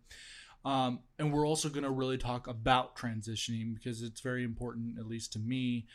[0.65, 5.07] Um, and we're also going to really talk about transitioning because it's very important, at
[5.07, 5.87] least to me,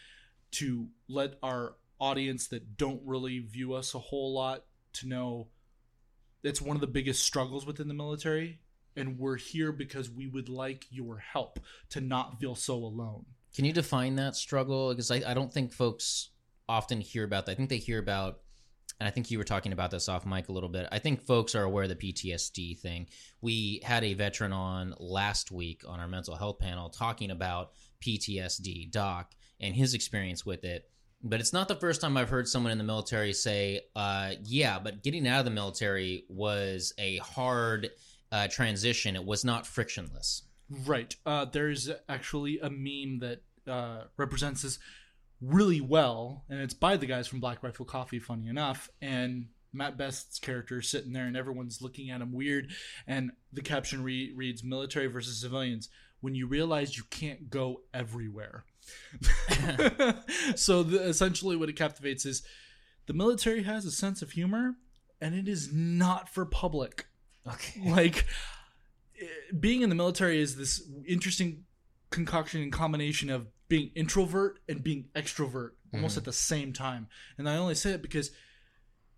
[0.51, 5.47] to let our audience that don't really view us a whole lot to know
[6.43, 8.59] it's one of the biggest struggles within the military
[8.95, 13.25] and we're here because we would like your help to not feel so alone
[13.55, 14.89] Can you define that struggle?
[14.89, 16.29] Because I, I don't think folks
[16.67, 17.53] often hear about that.
[17.53, 18.39] I think they hear about,
[18.99, 20.87] and I think you were talking about this off mic a little bit.
[20.91, 23.07] I think folks are aware of the PTSD thing.
[23.41, 27.71] We had a veteran on last week on our mental health panel talking about
[28.05, 30.89] PTSD, Doc, and his experience with it.
[31.21, 34.79] But it's not the first time I've heard someone in the military say, uh, yeah,
[34.79, 37.89] but getting out of the military was a hard
[38.31, 39.15] uh, transition.
[39.15, 40.43] It was not frictionless.
[40.85, 44.77] right uh, there's actually a meme that uh, represents this
[45.41, 49.97] really well and it's by the guys from black rifle coffee funny enough and matt
[49.97, 52.69] best's character is sitting there and everyone's looking at him weird
[53.07, 55.89] and the caption re- reads military versus civilians
[56.21, 58.63] when you realize you can't go everywhere
[60.55, 62.43] so the, essentially what it captivates is
[63.07, 64.75] the military has a sense of humor
[65.21, 67.07] and it is not for public.
[67.47, 67.81] Okay.
[67.89, 68.25] like
[69.19, 69.25] eh,
[69.59, 71.65] being in the military is this interesting
[72.09, 77.07] concoction and combination of being introvert and being extrovert almost at the same time.
[77.37, 78.31] And i only say it because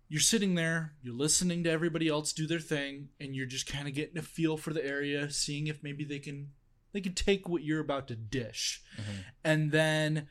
[0.08, 3.88] you're sitting there, you're listening to everybody else do their thing, and you're just kind
[3.88, 6.50] of getting a feel for the area, seeing if maybe they can
[6.92, 8.82] they can take what you're about to dish.
[8.96, 9.20] Mm-hmm.
[9.44, 10.28] And then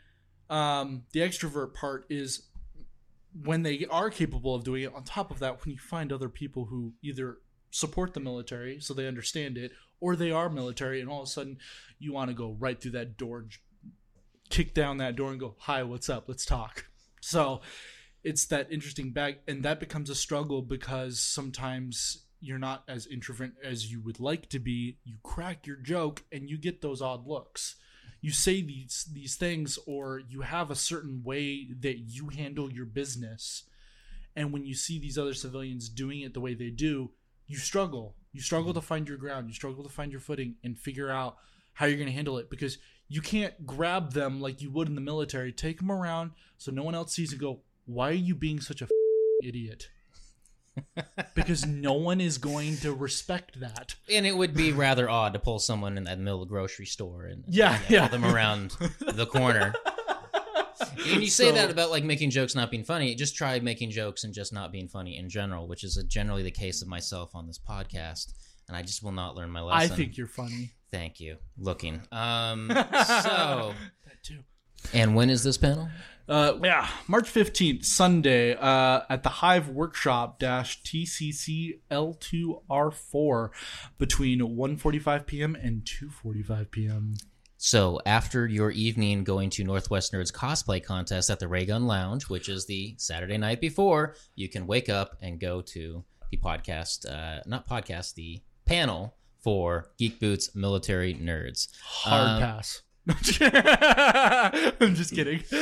[0.49, 2.47] um, the extrovert part is
[3.43, 4.93] when they are capable of doing it.
[4.93, 7.37] On top of that, when you find other people who either
[7.71, 11.31] support the military so they understand it, or they are military, and all of a
[11.31, 11.57] sudden
[11.99, 13.45] you want to go right through that door,
[14.49, 16.27] kick down that door, and go, "Hi, what's up?
[16.27, 16.85] Let's talk."
[17.21, 17.61] So
[18.23, 23.51] it's that interesting back, and that becomes a struggle because sometimes you're not as introvert
[23.63, 24.97] as you would like to be.
[25.03, 27.75] You crack your joke, and you get those odd looks.
[28.19, 32.85] You say these these things, or you have a certain way that you handle your
[32.85, 33.63] business,
[34.35, 37.11] and when you see these other civilians doing it the way they do,
[37.47, 38.15] you struggle.
[38.33, 39.47] You struggle to find your ground.
[39.47, 41.37] You struggle to find your footing and figure out
[41.73, 42.77] how you're going to handle it because
[43.07, 46.83] you can't grab them like you would in the military, take them around so no
[46.83, 48.87] one else sees and go, why are you being such a
[49.43, 49.89] idiot?
[51.35, 53.95] Because no one is going to respect that.
[54.11, 56.85] And it would be rather odd to pull someone in that middle of the grocery
[56.85, 58.07] store and yeah, yeah.
[58.07, 58.71] pull them around
[59.05, 59.73] the corner.
[60.81, 63.13] And you say So- that about like making jokes not being funny.
[63.15, 66.51] Just try making jokes and just not being funny in general, which is generally the
[66.51, 68.33] case of myself on this podcast.
[68.67, 69.91] And I just will not learn my lesson.
[69.91, 70.71] I think you're funny.
[70.91, 71.37] Thank you.
[71.57, 72.01] Looking.
[72.11, 72.67] Um.
[72.93, 73.73] So,
[74.05, 74.39] That too.
[74.93, 75.89] and when is this panel?
[76.27, 83.49] Uh, yeah, March 15th, Sunday, uh, at the Hive Workshop dash TCC L2R4
[83.97, 85.55] between 1.45 p.m.
[85.55, 87.13] and 2.45 p.m.
[87.57, 92.49] So after your evening going to Northwest Nerds cosplay contest at the Raygun Lounge, which
[92.49, 97.41] is the Saturday night before, you can wake up and go to the podcast, uh,
[97.45, 101.67] not podcast, the panel for Geek Boots Military Nerds.
[101.83, 102.81] Hard Um, pass.
[103.41, 105.43] I'm just kidding.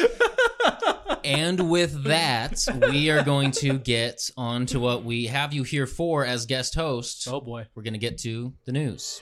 [1.25, 2.57] And with that,
[2.89, 6.75] we are going to get on to what we have you here for as guest
[6.75, 7.27] host.
[7.29, 7.67] oh boy.
[7.75, 9.21] We're going to get to the news.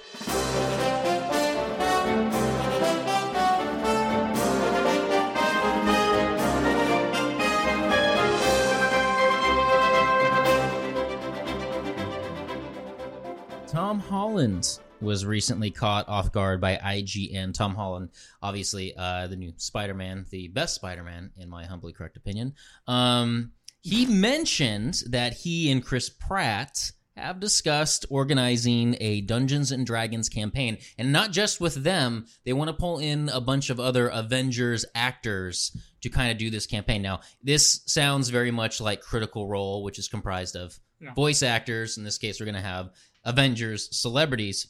[13.68, 17.54] Tom Holland was recently caught off guard by IGN.
[17.54, 18.10] Tom Holland,
[18.42, 22.54] obviously, uh, the new Spider-Man, the best Spider-Man in my humbly correct opinion.
[22.88, 30.30] Um, he mentioned that he and Chris Pratt have discussed organizing a Dungeons and Dragons
[30.30, 32.26] campaign, and not just with them.
[32.46, 36.50] They want to pull in a bunch of other Avengers actors to kind of do
[36.52, 37.02] this campaign.
[37.02, 41.14] Now, this sounds very much like Critical Role, which is comprised of Yeah.
[41.16, 41.98] voice actors.
[41.98, 42.92] In this case, we're going to have
[43.24, 44.68] Avengers celebrities.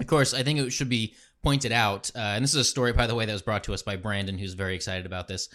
[0.00, 2.92] Of course, I think it should be pointed out, uh, and this is a story,
[2.92, 5.48] by the way, that was brought to us by Brandon, who's very excited about this.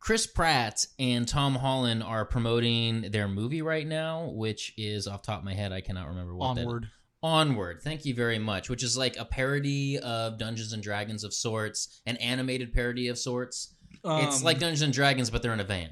[0.00, 5.26] Chris Pratt and Tom Holland are promoting their movie right now, which is off the
[5.26, 6.88] top of my head, I cannot remember what that- Onward.
[7.20, 7.80] Onward.
[7.82, 8.70] Thank you very much.
[8.70, 13.18] Which is like a parody of Dungeons and Dragons of sorts, an animated parody of
[13.18, 13.74] sorts.
[14.04, 15.90] it's Um, like Dungeons and Dragons, but they're in a van.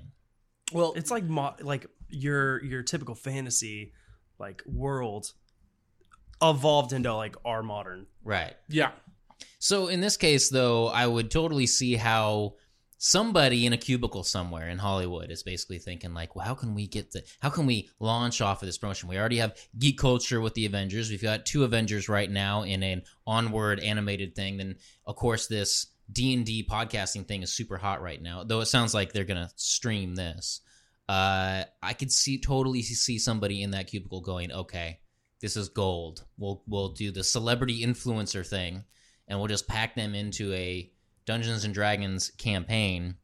[0.73, 3.93] well, It's like mo- like your your typical fantasy
[4.39, 5.33] like world
[6.43, 8.07] evolved into like our modern.
[8.25, 8.55] Right.
[8.69, 8.91] yeah.
[9.59, 12.55] So in this case, though, I would totally see how
[12.99, 16.87] somebody in a cubicle somewhere in Hollywood is basically thinking like, well, how can we
[16.87, 19.09] get the, how can we launch off of this promotion?
[19.09, 21.11] We already have geek culture with the Avengers.
[21.11, 24.57] We've got two Avengers right now in an onward animated thing.
[24.57, 28.45] Then of course this D and D podcasting thing is super hot right now.
[28.45, 30.61] Though it sounds like they're gonna stream this.
[31.09, 35.01] Uh, I could see totally see somebody in that cubicle going, okay,
[35.47, 36.25] this is gold.
[36.39, 38.83] We'll we'll do the celebrity influencer thing,
[39.29, 40.91] and we'll just pack them into a
[41.25, 43.15] Dungeons and Dragons campaign.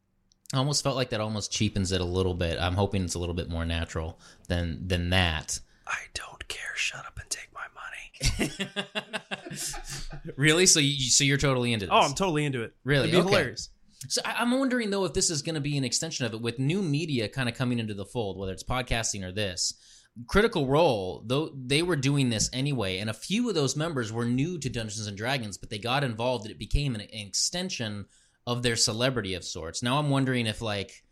[0.54, 2.60] I almost felt like that almost cheapens it a little bit.
[2.60, 5.58] I'm hoping it's a little bit more natural than than that.
[5.84, 6.76] I don't care.
[6.76, 8.70] Shut up and take my money.
[10.36, 10.66] really?
[10.66, 12.04] So you so you're totally into oh, this?
[12.04, 12.72] Oh, I'm totally into it.
[12.84, 13.08] Really?
[13.08, 13.28] It'd be Okay.
[13.30, 13.70] hilarious.
[14.06, 16.40] So I- I'm wondering though if this is going to be an extension of it
[16.40, 19.74] with new media kind of coming into the fold, whether it's podcasting or this.
[20.26, 24.26] Critical Role, though they were doing this anyway, and a few of those members were
[24.26, 28.06] new to Dungeons and Dragons, but they got involved and it became an, an extension
[28.46, 29.82] of their celebrity of sorts.
[29.82, 31.02] Now I'm wondering if like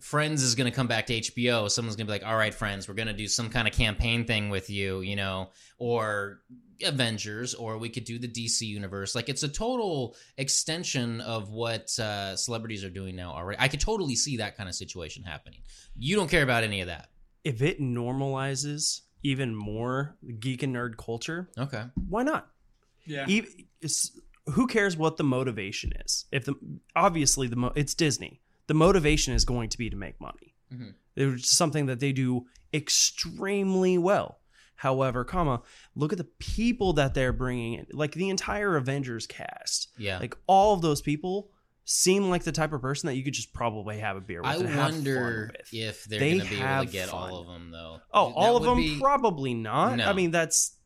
[0.00, 2.52] Friends is going to come back to HBO, someone's going to be like, "All right,
[2.52, 6.42] Friends, we're going to do some kind of campaign thing with you," you know, or
[6.84, 9.14] Avengers, or we could do the DC universe.
[9.14, 13.58] Like it's a total extension of what uh, celebrities are doing now already.
[13.60, 15.60] I could totally see that kind of situation happening.
[15.96, 17.08] You don't care about any of that.
[17.44, 21.84] If it normalizes even more geek and nerd culture, Okay.
[22.08, 22.50] why not?
[23.06, 23.26] Yeah.
[23.28, 24.18] Ev- it's-
[24.54, 26.26] who cares what the motivation is?
[26.32, 26.54] If the
[26.96, 30.54] obviously the mo- it's Disney, the motivation is going to be to make money.
[30.72, 30.94] Mhm.
[31.16, 34.40] It's something that they do extremely well.
[34.76, 35.62] However, comma,
[35.94, 37.86] look at the people that they're bringing in.
[37.92, 39.88] Like the entire Avengers cast.
[39.96, 40.18] Yeah.
[40.18, 41.50] Like all of those people
[41.84, 44.50] seem like the type of person that you could just probably have a beer with.
[44.50, 47.30] I wonder if they're They going to be able to get fun.
[47.30, 47.98] all of them, though.
[48.12, 49.96] Oh, That all of them be- probably not.
[49.98, 50.08] No.
[50.08, 50.76] I mean, that's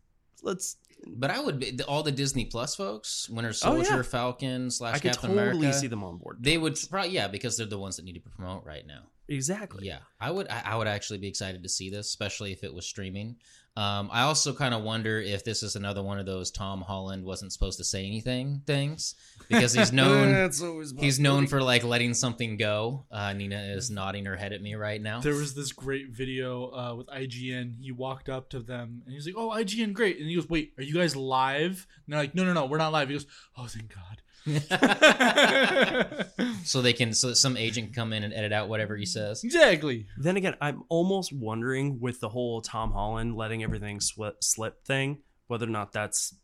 [0.42, 0.76] let's.
[1.06, 4.02] But I would be all the Disney Plus folks, Winter Soldier, Oh, yeah.
[4.02, 5.78] Falcon slash I could Captain totally America.
[5.78, 6.38] see them on board.
[6.40, 9.02] They would probably yeah, because they're the ones that need to promote right now.
[9.28, 9.86] exactly.
[9.86, 10.48] Yeah, I would.
[10.50, 13.36] I, I would actually be excited to see this, especially if it was streaming.
[13.78, 17.24] Um, I also kind of wonder if this is another one of those Tom Holland
[17.24, 19.14] wasn't supposed to say anything things
[19.48, 23.04] because he's known always he's known for like letting something go.
[23.08, 25.20] Uh, Nina is nodding her head at me right now.
[25.20, 27.76] There was this great video uh, with IGN.
[27.80, 30.72] He walked up to them and he's like, "Oh, IGN, great!" And he goes, "Wait,
[30.76, 33.26] are you guys live?" And they're like, "No, no, no, we're not live." He goes,
[33.56, 34.22] "Oh, thank God."
[36.64, 39.06] so they can so that some agent can come in and edit out whatever he
[39.06, 39.44] says.
[39.44, 40.06] exactly.
[40.16, 45.18] Then again, I'm almost wondering with the whole Tom Holland letting everything slip, slip thing,
[45.46, 46.34] whether or not that's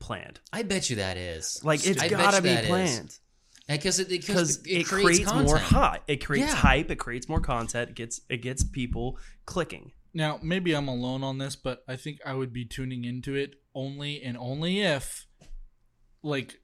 [0.00, 0.40] planned.
[0.52, 2.68] I bet you that is Like it's I gotta be that is.
[2.68, 3.18] planned
[3.68, 6.02] because it because because it, creates, more hot.
[6.06, 6.56] It creates Yeah.
[6.56, 6.90] hype.
[6.90, 7.90] It creates more content.
[7.90, 9.92] It gets it gets people clicking.
[10.16, 13.54] Now, maybe I'm alone on this, but I think I would be tuning into it
[13.74, 15.26] only and only if,
[16.22, 16.60] like,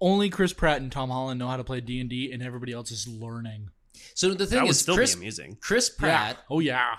[0.00, 2.72] only Chris Pratt and Tom Holland know how to play D and D, and everybody
[2.72, 3.70] else is learning.
[4.14, 5.58] So the thing That would is, still Chris, be amusing.
[5.60, 6.42] Chris Pratt, Yeah.
[6.50, 6.96] Oh yeah.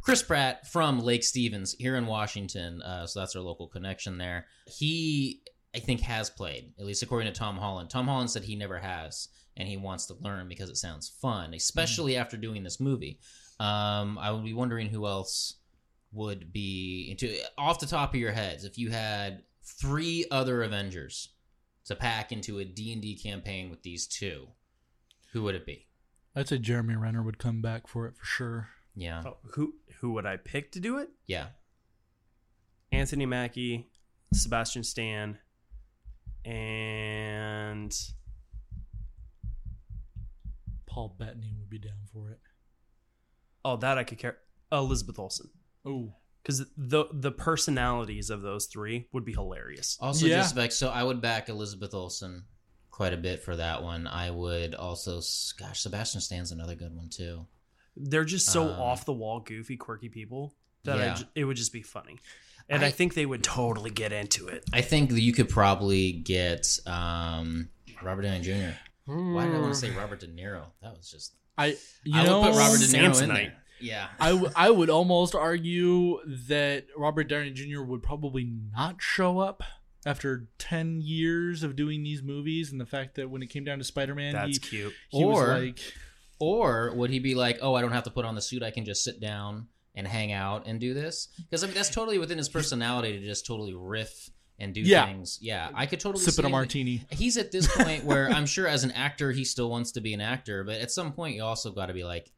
[0.00, 4.46] Chris Pratt from Lake Stevens here in Washington, uh, so that's our local connection there.
[4.66, 5.40] He,
[5.74, 7.88] I think, has played at least according to Tom Holland.
[7.88, 11.54] Tom Holland said he never has, and he wants to learn because it sounds fun,
[11.54, 13.18] especially after doing this movie.
[13.58, 15.54] Um, I would be wondering who else
[16.12, 21.30] would be into off the top of your heads if you had three other Avengers
[21.86, 24.48] to pack into a D and D campaign with these two.
[25.32, 25.86] Who would it be?
[26.36, 28.68] I'd say Jeremy Renner would come back for it for sure.
[28.94, 31.10] Yeah, Oh, who who would I pick to do it?
[31.26, 31.48] yeah.
[32.92, 33.88] Anthony Mackie,
[34.32, 35.38] Sebastian Stan,
[36.44, 37.92] and
[40.86, 42.40] Paul Bettany would be down for it.
[43.64, 44.38] oh, that I could care.
[44.70, 45.50] Elizabeth Olsen,
[45.84, 46.14] Oh,
[46.44, 49.96] because the the personalities of those three would be hilarious.
[50.00, 50.36] Also, Yeah.
[50.36, 50.70] just back.
[50.72, 52.44] So I would back Elizabeth Olsen
[52.90, 54.06] quite a bit for that one.
[54.06, 55.20] I would also,
[55.58, 57.46] gosh, Sebastian Stan's another good one too.
[57.96, 61.14] They're just so Um, off the wall, goofy, quirky people that Yeah.
[61.14, 62.18] ju- it would just be funny,
[62.68, 64.64] and I- I, think they would totally get into it.
[64.72, 67.70] I think you could probably get um,
[68.02, 68.76] Robert Downey Jr.
[69.06, 70.66] Why did I want to say Robert De Niro?
[70.82, 71.34] That was just.
[71.56, 73.63] I you I know would put Robert De Niro in there.
[73.84, 74.08] Yeah.
[74.18, 76.18] I, w- I would almost argue
[76.48, 77.82] that Robert Downey Jr.
[77.82, 79.62] would probably not show up
[80.06, 83.78] after 10 years of doing these movies and the fact that when it came down
[83.78, 84.92] to Spider-Man That's he, cute.
[85.10, 85.80] he Or- was like
[86.38, 88.62] Or would he be like, oh, I don't have to put on the suit.
[88.62, 91.28] I can just sit down and hang out and do this?
[91.38, 95.06] Because I mean, that's totally within his personality to just totally riff and do Yeah.
[95.06, 95.38] things.
[95.40, 97.04] Yeah, I could totally sipping a martini.
[97.10, 100.12] he's at this point where I'm sure as an actor he still wants to be
[100.14, 102.30] an actor, but at some point you also got to be like,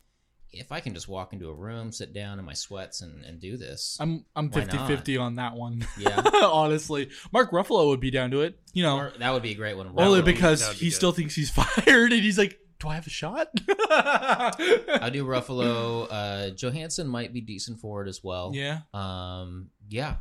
[0.53, 3.41] if I can just walk into a room, sit down in my sweats, and, and
[3.41, 5.87] do this, I'm I'm Why 50-50 on that one.
[5.99, 6.21] Yeah.
[6.45, 8.59] Honestly, Mark Ruffalo would be down to it.
[8.73, 9.93] You know, Or- that would be a great one.
[9.97, 10.95] only because be he good.
[10.95, 11.51] still thinks he's
[11.85, 13.49] fired and he's like, "Do I have a shot?"
[14.11, 16.07] I do Ruffalo.
[16.11, 18.53] Uh, Johansson might be decent for it as well.
[18.55, 18.81] yeah.
[18.95, 20.17] Um, yeah.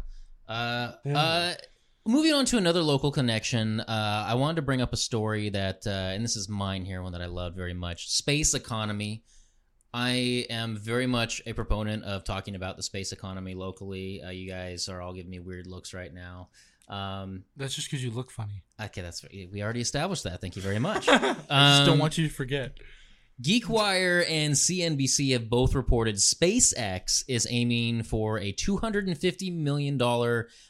[0.48, 1.18] Uh, Yeah.
[1.18, 1.54] uh,
[2.06, 3.80] moving on to another local connection.
[3.80, 7.02] Uh, I wanted to bring up a story that, uh, and this is mine here,
[7.02, 8.10] one that I love very much.
[8.10, 9.24] Space economy.
[9.98, 14.22] I am very much a proponent of talking about the space economy locally.
[14.22, 16.50] Uh, you guys are all giving me weird looks right now.
[16.89, 18.62] Um, That's just because you look funny.
[18.80, 20.41] okay, that's we already established that.
[20.41, 21.08] Thank you very much.
[21.08, 22.78] I just Um, don't want you to forget.
[23.41, 29.98] GeekWire and CNBC have both reported SpaceX is aiming for a $250 million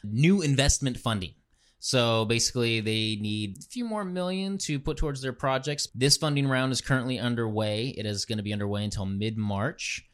[0.04, 1.34] new investment funding.
[1.78, 5.88] So basically, they need a few more million to put towards their projects.
[5.94, 7.88] This funding round is currently underway.
[7.88, 10.04] It is going to be underway until mid March.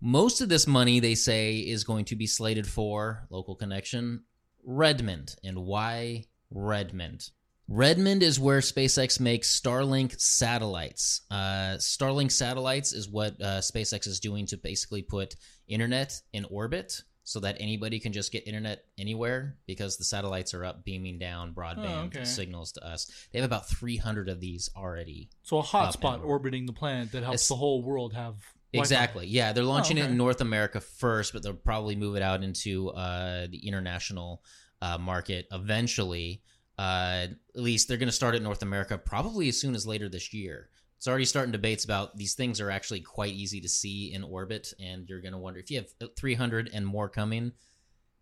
[0.00, 4.24] Most of this money, they say, is going to be slated for local connection
[4.64, 5.36] Redmond.
[5.44, 7.30] And why Redmond?
[7.68, 11.22] Redmond is where SpaceX makes Starlink satellites.
[11.30, 15.36] Uh, Starlink satellites is what uh, SpaceX is doing to basically put
[15.68, 20.64] internet in orbit so that anybody can just get internet anywhere because the satellites are
[20.64, 22.24] up beaming down broadband Oh, okay.
[22.24, 23.08] signals to us.
[23.30, 25.30] They have about 300 of these already.
[25.44, 28.34] So a hotspot orbiting the planet that helps It's- the whole world have
[28.72, 28.80] Wi-Fi.
[28.80, 29.26] Exactly.
[29.28, 30.10] Yeah, they're launching it okay.
[30.10, 34.42] in North America first, but they'll probably move it out into uh, the international
[34.82, 36.42] uh, market eventually.
[36.76, 40.08] Uh, at least they're going to start at North America probably as soon as later
[40.08, 40.68] this year.
[41.00, 44.74] It's already starting debates about these things are actually quite easy to see in orbit,
[44.78, 47.52] and you're going to wonder if you have 300 and more coming.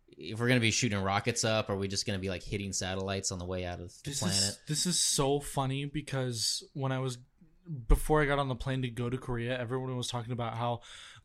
[0.07, 2.45] If we're going to be shooting rockets up, are we just going to be like
[2.45, 4.39] hitting satellites on the way out of the this planet?
[4.39, 7.19] Is, this is so funny because when I was
[7.89, 10.83] before I got on the plane to go to Korea, everyone was talking about how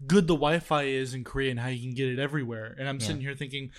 [0.08, 2.76] good the Wi-Fi is in Korea and how you can get it everywhere.
[2.80, 3.06] And I'm Yeah.
[3.06, 3.70] sitting here thinking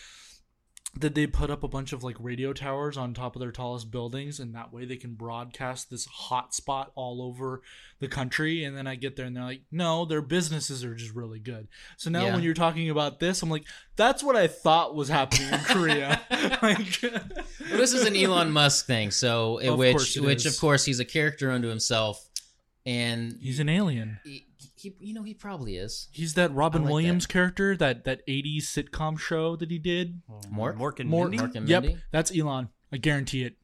[1.01, 3.91] that they put up a bunch of like radio towers on top of their tallest
[3.91, 7.63] buildings and that way they can broadcast this hot spot all over
[7.99, 11.15] the country and then I get there and they're like no their businesses are just
[11.15, 12.35] really good so now Yeah.
[12.35, 13.65] when you're talking about this I'm like
[13.97, 16.21] that's what I thought was happening in Korea
[16.63, 20.55] like Well, this is an Elon Musk thing, so which which is.
[20.55, 22.29] of course he's a character unto himself,
[22.87, 24.47] and he's an alien he,
[24.85, 26.09] he you know he probably is.
[26.13, 27.33] He's that Robin like Williams that.
[27.33, 30.23] character, that that '80s sitcom show that he did.
[30.53, 30.77] Mork?
[30.79, 31.39] Mork and More, Mindy?
[31.45, 31.89] Mork and Mindy.
[31.89, 32.69] yep, that's Elon.
[32.93, 33.57] I guarantee it.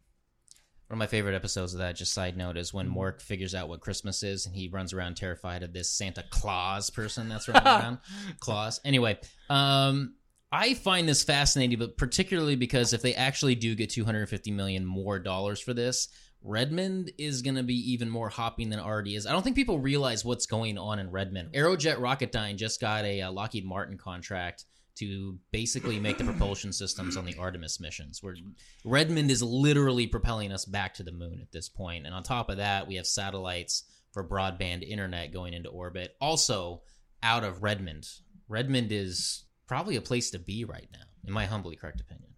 [0.88, 3.68] One of my favorite episodes of that, just side note, is when Mork figures out
[3.68, 7.62] what Christmas is and he runs around terrified of this Santa Claus person that's running
[7.66, 7.98] around.
[8.40, 8.80] Claus.
[8.84, 9.16] Anyway,
[9.48, 10.14] um,
[10.50, 15.20] I find this fascinating, but particularly because if they actually do get 250 million more
[15.20, 16.08] dollars for this,
[16.42, 19.26] Redmond is going to be even more hopping than already is.
[19.26, 21.52] I don't think people realize what's going on in Redmond.
[21.52, 24.64] Aerojet Rocketdyne just got a uh, Lockheed Martin contract
[24.96, 28.22] to basically make the propulsion systems on the Artemis missions.
[28.22, 28.36] Where
[28.84, 32.06] Redmond is literally propelling us back to the moon at this point.
[32.06, 36.16] And on top of that, we have satellites for broadband internet going into orbit.
[36.20, 36.82] Also,
[37.22, 38.06] out of Redmond.
[38.48, 42.30] Redmond is probably a place to be right now, in my humbly correct opinion.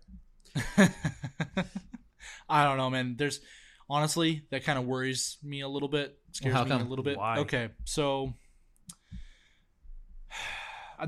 [2.49, 3.15] I don't know, man.
[3.17, 3.41] There's
[3.93, 6.19] honestly that kind of worries me a little bit.
[6.33, 6.83] Scares Well, me come?
[6.83, 7.19] a little bit.
[7.19, 7.39] Why?
[7.41, 8.33] Okay, so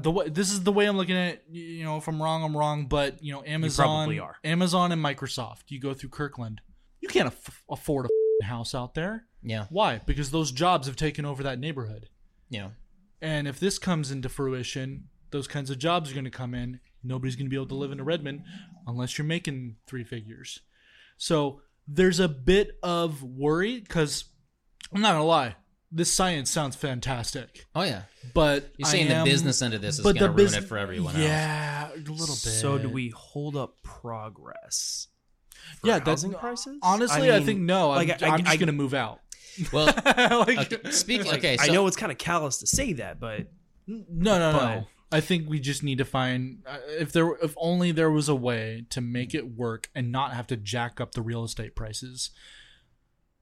[0.01, 1.35] the way this is the way I'm looking at.
[1.35, 2.87] it, You know, if I'm wrong, I'm wrong.
[2.87, 4.37] But you know, Amazon, are.
[4.45, 5.65] Amazon and Microsoft.
[5.69, 6.61] You go through Kirkland.
[7.01, 8.07] You can't aff- afford
[8.41, 9.27] a house out there.
[9.43, 9.67] Yeah.
[9.71, 10.01] Why?
[10.05, 12.09] Because those jobs have taken over that neighborhood.
[12.49, 12.71] Yeah.
[13.21, 16.81] And if this comes into fruition, those kinds of jobs are going to come in.
[17.03, 18.43] Nobody's going to be able to live in a Redmond
[18.87, 20.61] unless you're making three figures.
[21.19, 24.25] So there's a bit of worry because
[24.95, 25.57] I'm not going to lie.
[25.93, 28.03] This science sounds fantastic, oh yeah.
[28.35, 30.47] but You're saying am- the business end of this is but going to the ruin
[30.53, 31.23] bus- it for everyone else.
[31.25, 32.37] Yeah, a little bit.
[32.37, 35.07] So do we hold up progress?
[35.81, 36.79] for Yeah, that's housing prices.
[36.83, 37.93] Honestly, I, mean, think no.
[37.93, 39.21] I'm, like, I- I'm just I- going to move out.
[39.73, 39.87] Well,
[40.47, 41.27] like, okay, speaking.
[41.27, 43.47] like, okay, so I know it's kind of callous to say that, but
[43.87, 44.87] No, no, But- no.
[45.15, 48.35] I think we just need to find uh, if there if only there was a
[48.35, 52.31] way to make it work and not have to jack up the real estate prices.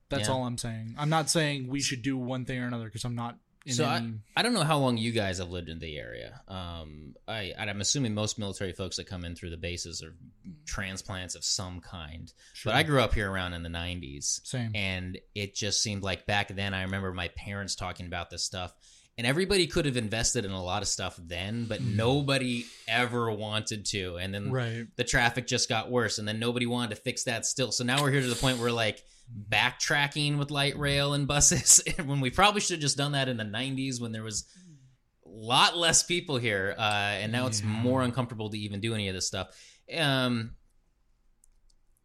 [0.09, 0.35] That's Yeah.
[0.35, 0.95] all I'm saying.
[0.99, 3.89] I'm not saying we should do one thing or another because I'm not in So
[3.89, 4.15] any.
[4.37, 6.43] I, I don't know how long you guys have lived in the area.
[6.49, 10.15] Um, I I'm assuming most military folks that come in through the bases are
[10.67, 12.31] transplants of some kind.
[12.53, 12.73] Sure.
[12.73, 14.41] But I grew up here around in the 90s.
[14.47, 14.73] Same.
[14.75, 18.75] And it just seemed like back then, I remember my parents talking about this stuff.
[19.19, 23.85] And everybody could have invested in a lot of stuff then, but nobody ever wanted
[23.87, 24.17] to.
[24.17, 24.87] And then right.
[24.97, 27.73] the traffic just got worse, and then nobody wanted to fix that still.
[27.73, 29.03] So now we're here to the point where like
[29.51, 33.37] backtracking with light rail and buses when we probably should have just done that in
[33.37, 34.47] the 90s when there was
[35.27, 36.83] a lot less people here, uh,
[37.21, 39.49] and now it's more uncomfortable to even do any of this stuff.
[39.95, 40.53] Um,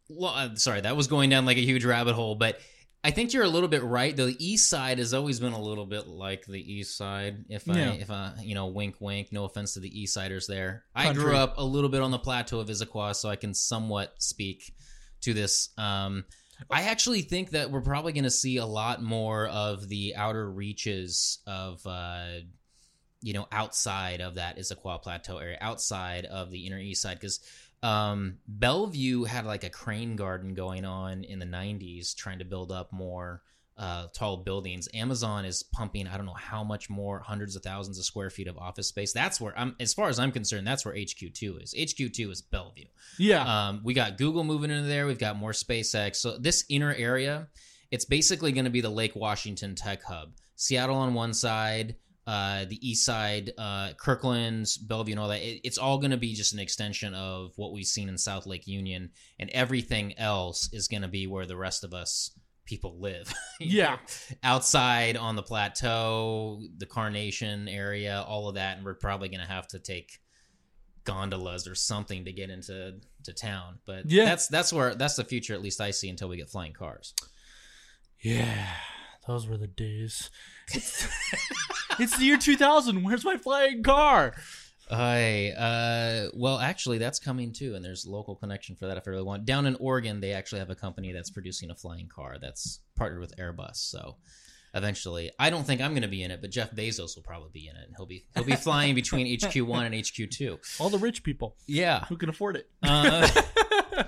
[0.08, 2.58] well, uh, sorry, that was going down like a huge rabbit hole, but
[3.04, 4.14] I think you're a little bit right.
[4.14, 7.44] The east side has always been a little bit like the east side.
[7.48, 9.30] If I, if I, you know, wink, wink.
[9.30, 10.84] No offense to the east siders there.
[10.94, 14.14] I grew up a little bit on the plateau of Issaquah, so I can somewhat
[14.18, 14.74] speak
[15.20, 15.70] to this.
[15.78, 16.24] Um,
[16.68, 20.50] I actually think that we're probably going to see a lot more of the outer
[20.50, 22.40] reaches of, uh,
[23.22, 27.38] you know, outside of that Issaquah Plateau area, outside of the inner east side, because
[27.82, 32.72] um, Bellevue had like a crane garden going on in the 90s, trying to build
[32.72, 33.42] up more
[33.78, 34.88] uh, tall buildings.
[34.92, 38.48] Amazon is pumping, I don't know how much more, hundreds of thousands of square feet
[38.48, 39.12] of office space.
[39.12, 41.74] That's where I'm, as far as I'm concerned, that's where HQ2 is.
[41.74, 42.86] HQ2 is Bellevue.
[43.18, 43.68] Yeah.
[43.68, 45.06] Um, we got Google moving into there.
[45.06, 46.16] We've got more SpaceX.
[46.16, 47.48] So this inner area,
[47.92, 50.32] it's basically going to be the Lake Washington tech hub.
[50.56, 51.94] Seattle on one side,
[52.28, 55.40] uh, the east side, uh, Kirkland's, Bellevue, and all that.
[55.40, 58.44] It, it's all going to be just an extension of what we've seen in South
[58.46, 62.30] Lake Union, and everything else is going to be where the rest of us
[62.66, 63.32] people live.
[63.60, 63.92] Yeah.
[63.92, 63.98] know,
[64.44, 69.46] outside on the plateau, the Carnation area, all of that, and we're probably going to
[69.50, 70.20] have to take
[71.04, 73.78] gondolas or something to get into to town.
[73.86, 74.26] But Yeah.
[74.26, 77.14] that's that's where that's the future at least I see until we get flying cars.
[78.20, 78.68] yeah.
[79.26, 80.30] Those were the days.
[82.00, 83.02] It's, the year 2000.
[83.02, 84.32] Where's my flying car?
[84.88, 85.50] Hi.
[85.50, 89.24] Uh, well, actually, that's coming too, and there's local connection for that if I really
[89.24, 89.44] want.
[89.44, 93.20] Down in Oregon, they actually have a company that's producing a flying car that's partnered
[93.20, 93.78] with Airbus.
[93.78, 94.14] So
[94.74, 95.30] eventually.
[95.38, 97.68] I don't think I'm going to be in it, but Jeff Bezos will probably be
[97.68, 97.84] in it.
[97.86, 100.58] And he'll be he'll be flying between HQ one and HQ two.
[100.78, 101.56] All the rich people.
[101.66, 102.68] Yeah, who can afford it.
[102.82, 103.28] Uh,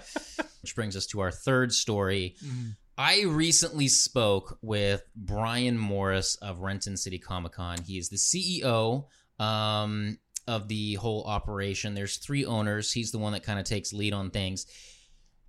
[0.63, 2.37] which brings us to our third story.
[2.45, 2.77] Mm.
[3.03, 7.79] I recently spoke with Brian Morris of Renton City Comic Con.
[7.81, 9.07] He is the CEO
[9.39, 11.95] um, of the whole operation.
[11.95, 12.93] There's three owners.
[12.93, 14.67] He's the one that kind of takes lead on things.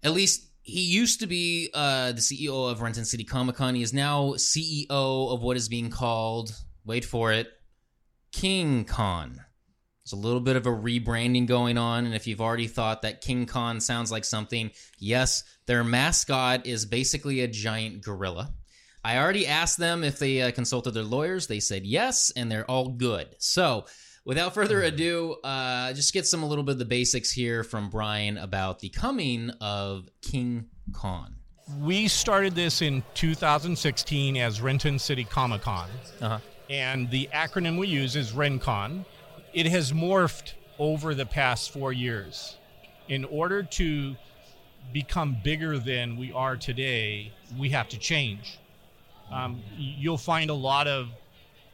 [0.01, 3.75] At least he used to be uh, the CEO of Renton City Comic Con.
[3.75, 7.49] He is now CEO of what is being called, wait for it,
[8.31, 9.41] King Con.
[10.05, 12.05] There's a little bit of a rebranding going on.
[12.05, 16.85] And if you've already thought that King Con sounds like something, yes, their mascot is
[16.85, 18.53] basically a giant gorilla.
[19.05, 21.47] I already asked them if they uh, consulted their lawyers.
[21.47, 23.37] They said yes, and they're all good.
[23.37, 23.85] So,
[24.25, 27.89] without further ado, uh, just get some a little bit of the basics here from
[27.89, 31.35] Brian about the coming of King Con.
[31.79, 35.87] We started this in 2016 as Renton City Comic Con,
[36.19, 36.39] uh-huh.
[36.69, 39.05] and the acronym we use is RenCon.
[39.53, 42.57] It has morphed over the past four years.
[43.07, 44.17] In order to
[44.93, 48.59] become bigger than we are today, we have to change.
[49.31, 51.09] Um, you'll find a lot of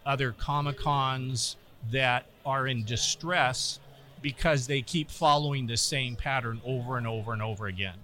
[0.06, 1.58] other Comic Cons
[1.92, 3.80] that are in distress
[4.22, 7.98] because they keep following the same pattern over and over and over again.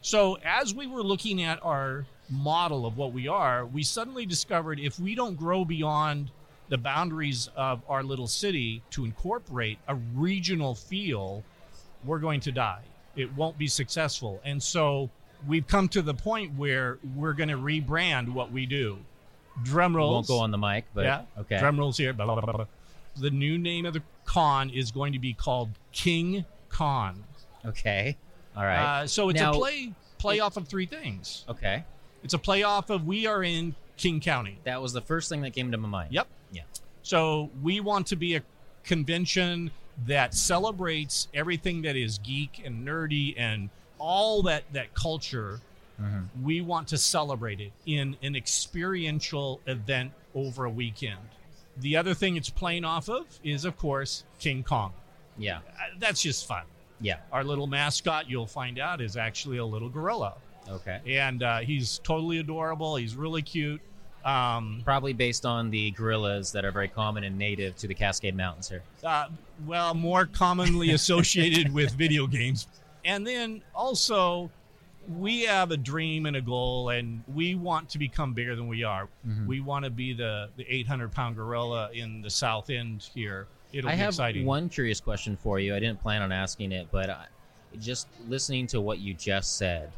[0.00, 4.80] So, as we were looking at our model of what we are, we suddenly discovered
[4.80, 6.30] if we don't grow beyond
[6.68, 11.44] the boundaries of our little city to incorporate a regional feel,
[12.04, 12.82] we're going to die.
[13.16, 14.40] It won't be successful.
[14.44, 15.10] And so,
[15.46, 18.98] we've come to the point where we're going to rebrand what we do.
[19.62, 20.12] Drum rolls.
[20.12, 21.58] Won't go on the mic, but yeah, okay.
[21.58, 22.12] Drum rolls here.
[22.12, 22.66] Blah, blah, blah,
[23.16, 27.22] the new name of the con is going to be called King Con.
[27.64, 28.16] Okay.
[28.56, 29.02] All right.
[29.02, 31.44] Uh, so it's now, a play play off of three things.
[31.48, 31.84] Okay.
[32.22, 34.58] It's a play off of we are in King County.
[34.64, 36.12] That was the first thing that came to my mind.
[36.12, 36.26] Yep.
[36.52, 36.62] Yeah.
[37.02, 38.42] So we want to be a
[38.82, 39.70] convention
[40.06, 45.60] that celebrates everything that is geek and nerdy and all that that culture.
[46.00, 46.44] Mm-hmm.
[46.44, 51.20] We want to celebrate it in an experiential event over a weekend.
[51.76, 54.92] The other thing it's playing off of is, of course, King Kong.
[55.38, 55.58] Yeah.
[55.58, 56.64] Uh, that's just fun.
[57.00, 57.18] Yeah.
[57.32, 60.34] Our little mascot, you'll find out, is actually a little gorilla.
[60.68, 61.00] Okay.
[61.06, 62.96] And uh, he's totally adorable.
[62.96, 63.80] He's really cute.
[64.24, 68.34] Um, Probably based on the gorillas that are very common and native to the Cascade
[68.34, 68.82] Mountains here.
[69.02, 69.26] Uh,
[69.66, 72.66] well, more commonly associated with video games.
[73.04, 74.50] And then also,
[75.18, 78.82] we have a dream and a goal, and we want to become bigger than we
[78.82, 79.08] are.
[79.28, 79.46] Mm-hmm.
[79.46, 83.46] We want to be the the 800 pound gorilla in the South End here.
[83.72, 84.46] It'll I be have exciting.
[84.46, 85.74] one curious question for you.
[85.74, 87.26] I didn't plan on asking it, but I,
[87.78, 89.90] just listening to what you just said,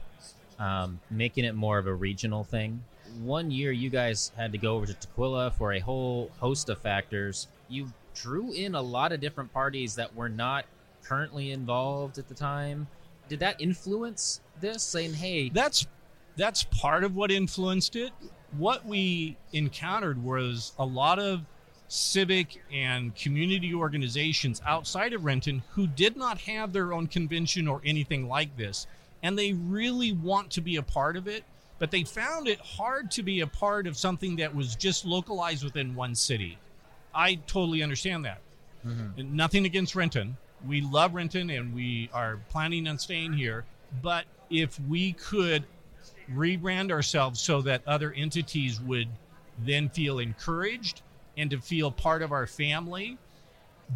[0.59, 2.83] um, making it more of a regional thing.
[3.23, 6.79] One year, you guys had to go over to Tukwila for a whole host of
[6.79, 7.49] factors.
[7.69, 10.65] You drew in a lot of different parties that were not
[11.03, 12.87] currently involved at the time
[13.29, 14.83] did that influence this?
[14.83, 15.87] Saying, hey, that's
[16.37, 18.13] that's part of what influenced it.
[18.57, 21.43] What we encountered was a lot of
[21.89, 27.81] civic and community organizations outside of Renton who did not have their own convention or
[27.85, 28.87] anything like this.
[29.23, 31.45] And they really want to be a part of it,
[31.79, 35.65] but they found it hard to be a part of something that was just localized
[35.65, 36.59] within one city.
[37.15, 38.41] I totally understand that.
[38.87, 39.37] Mm-hmm.
[39.37, 43.65] Nothing against Renton we love Renton and we are planning on staying here.
[44.03, 45.65] But if we could
[46.33, 49.09] rebrand ourselves so that other entities would
[49.65, 51.03] then feel encouraged
[51.37, 53.19] and to feel part of our family,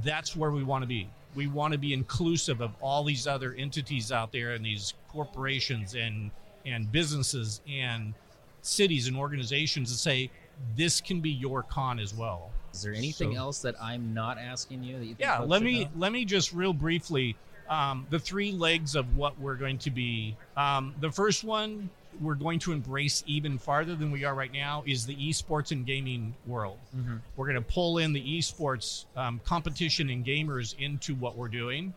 [0.05, 1.09] that's where we want to be.
[1.35, 5.95] We want to be inclusive of all these other entities out there and these corporations
[5.95, 6.31] and
[6.67, 8.15] and businesses and
[8.63, 10.31] cities and organizations to say
[10.77, 12.51] this can be your con as well.
[12.73, 15.63] Is there anything so, else that I'm not asking you that you think Yeah, let
[15.63, 15.91] me know?
[15.97, 17.37] let me just real briefly
[17.69, 20.37] um, the three legs of what we're going to be.
[20.57, 21.89] Um, the first one
[22.21, 25.87] we're going to embrace even farther than we are right now is the esports and
[25.87, 26.79] gaming world.
[26.97, 27.17] Mm-hmm.
[27.37, 31.95] We're going to pull in the esports um, competition and gamers into what we're doing.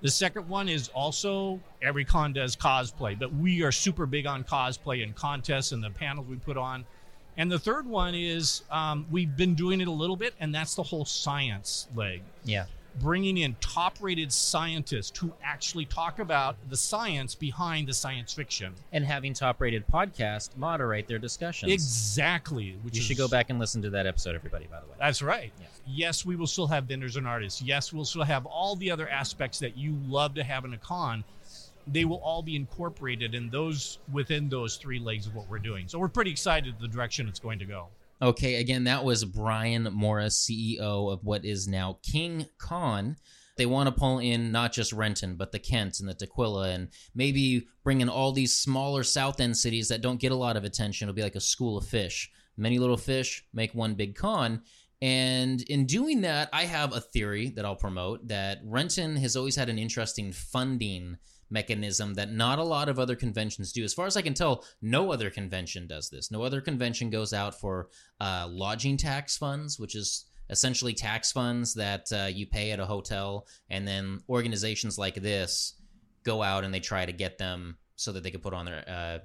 [0.00, 4.44] The second one is also every con does cosplay, but we are super big on
[4.44, 6.84] cosplay and contests and the panels we put on.
[7.36, 10.74] And the third one is um, we've been doing it a little bit, and that's
[10.74, 12.22] the whole science leg.
[12.44, 12.66] Yeah.
[13.00, 18.74] Bringing in top rated scientists who actually talk about the science behind the science fiction.
[18.92, 21.72] And having top rated podcasts moderate their discussions.
[21.72, 22.78] Exactly.
[22.82, 24.94] Which you is, should go back and listen to that episode, everybody, by the way.
[24.98, 25.52] That's right.
[25.60, 25.66] Yeah.
[25.86, 27.60] Yes, we will still have vendors and artists.
[27.60, 30.78] Yes, we'll still have all the other aspects that you love to have in a
[30.78, 31.24] con
[31.86, 35.88] they will all be incorporated in those within those three legs of what we're doing.
[35.88, 37.88] So we're pretty excited the direction it's going to go.
[38.24, 43.16] Okay, again, that was Brian Morris, CEO of what is now King Con.
[43.58, 46.88] They want to pull in not just Renton, but the Kent and the Tukwila, and
[47.14, 50.64] maybe bring in all these smaller South End cities that don't get a lot of
[50.64, 51.06] attention.
[51.06, 52.30] It'll be like a school of fish.
[52.56, 54.62] Many little fish make one big con.
[55.02, 59.56] And in doing that, I have a theory that I'll promote that Renton has always
[59.56, 61.18] had an interesting funding
[61.54, 63.84] mechanism that not a lot of other conventions do.
[63.84, 66.30] As far as I can tell, no other convention does this.
[66.30, 67.88] No other convention goes out for
[68.20, 72.84] uh, lodging tax funds, which is essentially tax funds that uh, you pay at a
[72.84, 75.80] hotel, and then organizations like this
[76.24, 78.84] go out and they try to get them so that they can put on their
[78.88, 79.18] uh,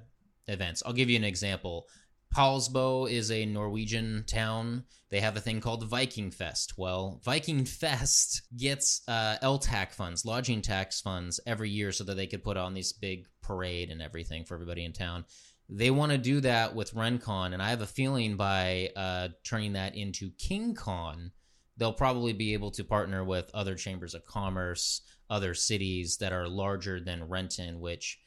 [0.46, 0.82] events.
[0.86, 1.86] I'll give you an example.
[2.34, 4.84] Poulsbo is a Norwegian town.
[5.10, 6.74] They have a thing called Viking Fest.
[6.76, 12.28] Well, Viking Fest gets uh, LTAC funds, lodging tax funds, every year so that they
[12.28, 15.24] could put on this big parade and everything for everybody in town.
[15.68, 19.74] They want to do that with RenCon, and I have a feeling by uh, turning
[19.74, 21.30] that into KingCon,
[21.76, 26.48] they'll probably be able to partner with other chambers of commerce, other cities that are
[26.48, 28.18] larger than Renton, which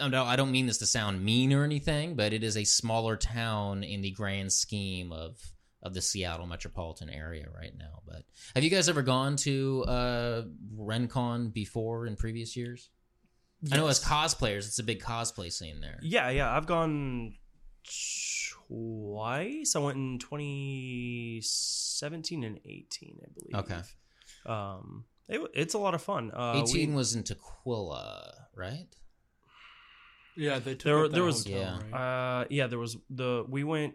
[0.00, 3.84] I don't mean this to sound mean or anything, but it is a smaller town
[3.84, 5.38] in the grand scheme of
[5.82, 8.02] of the Seattle metropolitan area right now.
[8.06, 10.42] But have you guys ever gone to uh,
[10.76, 12.90] RenCon before in previous years?
[13.62, 13.72] Yes.
[13.72, 15.98] I know as cosplayers, it's a big cosplay scene there.
[16.02, 17.34] Yeah, yeah, I've gone
[18.68, 19.76] twice.
[19.76, 23.54] I went in 2017 and 18, I believe.
[23.64, 23.80] Okay.
[24.44, 26.32] Um, it, it's a lot of fun.
[26.34, 28.88] Uh, 18 we, was in Tukwila, right?
[30.36, 31.08] Yeah, they took there.
[31.08, 32.40] there was hotel, yeah, right?
[32.40, 32.66] uh, yeah.
[32.66, 33.94] There was the we went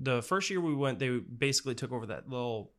[0.00, 0.98] the first year we went.
[0.98, 2.72] They basically took over that little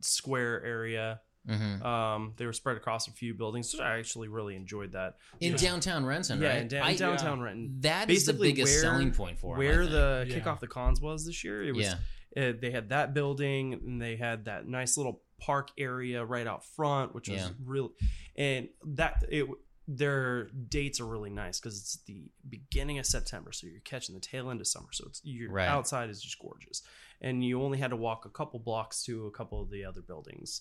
[0.00, 1.20] square area.
[1.48, 1.82] Mm-hmm.
[1.82, 3.70] Um, they were spread across a few buildings.
[3.72, 5.58] So I actually really enjoyed that in yeah.
[5.58, 6.42] downtown Renton.
[6.42, 6.58] Yeah, right?
[6.58, 7.44] in, da- I, downtown yeah.
[7.44, 7.76] Renton.
[7.80, 10.38] That basically is the biggest where, selling point for where the yeah.
[10.38, 11.62] kickoff the cons was this year.
[11.62, 11.86] It was.
[11.86, 11.94] Yeah.
[12.30, 16.64] It, they had that building and they had that nice little park area right out
[16.64, 17.88] front, which was really,
[18.36, 19.48] and that it
[19.88, 24.20] their dates are really nice because it's the beginning of September, so you're catching the
[24.20, 24.88] tail end of summer.
[24.92, 25.66] So it's your right.
[25.66, 26.82] outside is just gorgeous,
[27.22, 30.02] and you only had to walk a couple blocks to a couple of the other
[30.02, 30.60] buildings.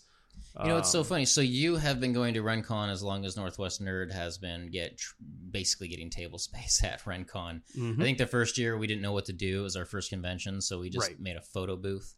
[0.63, 1.25] You know, it's so um, funny.
[1.25, 4.97] So you have been going to RenCon as long as Northwest Nerd has been get
[4.97, 5.13] tr-
[5.51, 7.61] basically getting table space at RenCon.
[7.77, 8.01] Mm-hmm.
[8.01, 9.59] I think the first year we didn't know what to do.
[9.59, 11.19] It was our first convention, so we just right.
[11.19, 12.13] made a photo booth.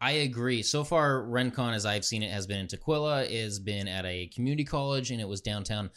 [0.00, 0.62] I agree.
[0.62, 4.26] So far, RenCon, as I've seen it, has been in Tukwila, has been at a
[4.28, 5.90] community college, and it was downtown.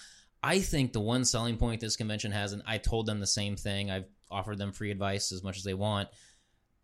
[0.48, 3.58] I think the one selling point this convention has, and I told them the same
[3.58, 6.08] thing, I've offered them free advice as much as they want.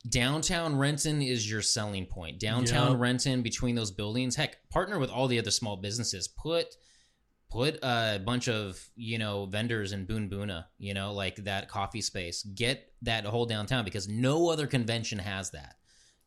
[0.10, 2.42] Downtown Renton is your selling point.
[2.42, 3.00] Downtown yep.
[3.00, 6.28] Renton, between those buildings, heck, partner with all the other small businesses.
[6.28, 6.76] Put
[7.50, 12.02] put a bunch of you know vendors in Boon Boona, you know, like that coffee
[12.02, 12.44] space.
[12.44, 15.76] Get that whole downtown because no other convention has that.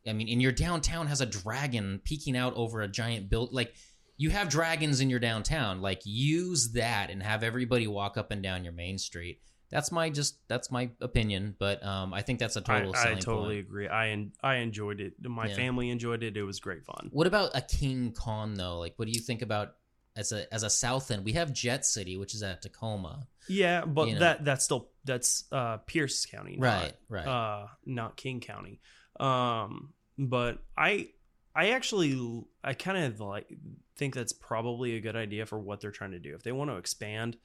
[0.07, 3.53] I mean, and your downtown has a dragon peeking out over a giant build.
[3.53, 3.75] Like
[4.17, 8.41] you have dragons in your downtown like use that and have everybody walk up and
[8.41, 9.41] down your main street.
[9.69, 13.13] That's my just that's my opinion but um, i think that's a total i, I
[13.15, 13.67] totally point.
[13.67, 13.87] agree.
[13.89, 15.13] I i enjoyed it.
[15.21, 15.55] My yeah.
[15.55, 16.37] family enjoyed it.
[16.37, 17.09] It was great fun.
[17.11, 18.79] What about a king con though?
[18.79, 19.75] Like what do you think about
[20.15, 21.25] as a as a south end?
[21.25, 23.27] We have jet city which is at tacoma.
[23.49, 24.19] Yeah but you know?
[24.21, 28.79] that that's still that's uh pierce county right not, right uh not king county.
[29.19, 31.09] Um but i
[31.53, 33.51] i actually i kind of like
[33.97, 36.35] think that's probably a good idea for what they're trying to do.
[36.35, 37.37] If they want to expand,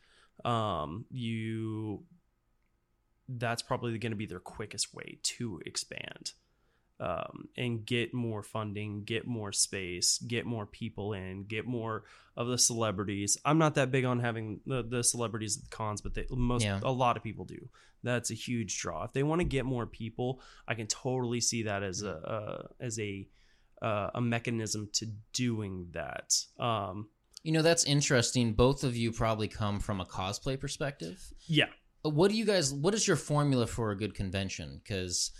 [0.44, 2.04] um, you
[3.28, 6.32] that's probably going to be their quickest way to expand
[7.00, 12.04] um, and get more funding, get more space, get more people in, get more
[12.36, 13.36] of the celebrities.
[13.44, 16.64] I'm not that big on having the, the celebrities at the cons, but they, most
[16.64, 16.80] yeah.
[16.82, 17.68] a lot of people do.
[18.04, 19.04] That's a huge draw.
[19.04, 22.84] If they want to get more people, I can totally see that as a, a
[22.84, 23.28] as a
[23.82, 26.34] uh, a mechanism to doing that.
[26.58, 27.08] Um,
[27.42, 28.52] you know, that's interesting.
[28.52, 31.20] Both of you probably come from a cosplay perspective.
[31.46, 31.66] Yeah.
[32.04, 32.72] Uh, what do you guys?
[32.72, 34.80] What is your formula for a good convention?
[34.82, 35.32] Because,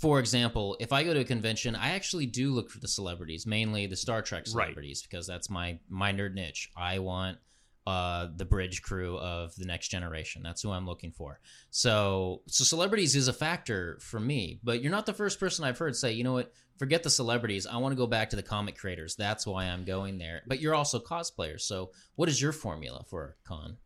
[0.00, 3.46] for example, if I go to a convention, I actually do look for the celebrities,
[3.46, 5.10] mainly the Star Trek celebrities, right.
[5.10, 6.70] because that's my my nerd niche.
[6.76, 7.38] I want
[7.86, 10.42] uh, the bridge crew of the next generation.
[10.42, 11.40] That's who I'm looking for.
[11.70, 14.60] So, so celebrities is a factor for me.
[14.62, 17.66] But you're not the first person I've heard say, you know what, forget the celebrities.
[17.66, 19.16] I want to go back to the comic creators.
[19.16, 20.42] That's why I'm going there.
[20.46, 21.62] But you're also cosplayers.
[21.62, 23.78] So, what is your formula for con?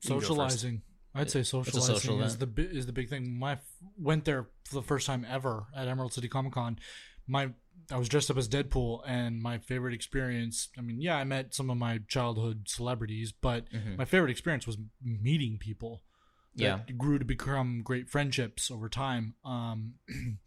[0.00, 0.82] Socializing.
[1.14, 3.38] I'd say socializing social is the is the big thing.
[3.38, 3.58] My
[3.98, 6.78] went there for the first time ever at Emerald City Comic Con.
[7.26, 7.50] My
[7.90, 10.68] I was dressed up as Deadpool, and my favorite experience.
[10.78, 13.96] I mean, yeah, I met some of my childhood celebrities, but mm-hmm.
[13.96, 16.02] my favorite experience was meeting people.
[16.56, 16.94] that Yeah.
[16.96, 19.34] grew to become great friendships over time.
[19.44, 19.94] Um,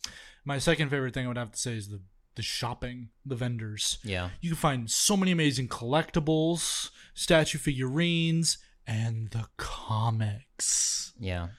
[0.46, 2.02] my second favorite thing I would have to say is the
[2.36, 4.00] the shopping, the vendors.
[4.04, 4.30] Yeah.
[4.42, 8.58] You can find so many amazing collectibles, statue figurines,
[8.88, 11.14] and the comics.
[11.20, 11.50] Yeah.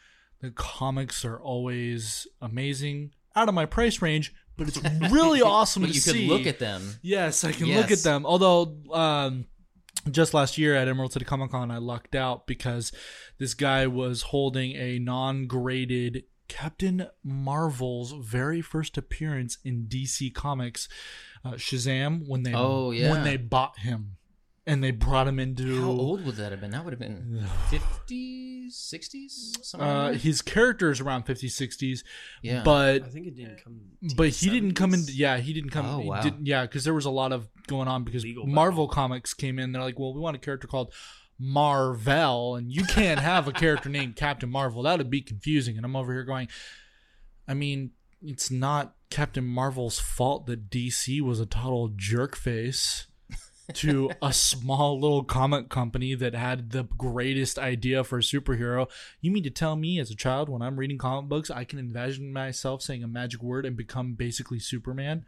[0.41, 4.81] The comics are always amazing, out of my price range, but it's
[5.11, 6.13] really awesome But to you see.
[6.13, 6.83] could look at them.
[7.03, 8.25] Yes, I can look at them.
[8.27, 9.47] Although, um,
[10.11, 12.93] just last year at Emerald City Comic Con, I lucked out because
[13.39, 20.89] this guy was holding a non-graded Captain Marvel's very first appearance in DC Comics,
[21.45, 22.27] uh, Shazam.
[22.29, 23.11] When they Oh, yeah.
[23.11, 24.17] when they bought him
[24.67, 26.71] and they brought him into How old would that have been?
[26.71, 29.65] That would have been 50s, 60s?
[29.65, 32.03] Something Uh, his character is around 50s, 60s,
[32.43, 32.62] Yeah.
[32.65, 33.81] but I think it didn't come.
[34.17, 35.05] but he didn't come in.
[35.09, 35.87] Yeah, he didn't come.
[35.87, 36.23] Oh, wow.
[36.23, 39.59] didn't- yeah, because there was a lot of going on because Legal Marvel Comics came
[39.59, 39.73] in.
[39.73, 40.93] They're like, well, we want a character called
[41.39, 44.83] Marvel, and you can't have a character named Captain Marvel.
[44.83, 45.77] That would be confusing.
[45.77, 46.49] And I'm over here going,
[47.49, 47.91] I mean,
[48.23, 53.07] it's not Captain Marvel's fault that DC was a total jerk face.
[53.73, 58.89] To a small little comic company that had the greatest idea for a superhero.
[59.21, 61.79] You mean to tell me as a child when I'm reading comic books I can
[61.79, 65.25] imagine myself saying a magic word and become basically Superman?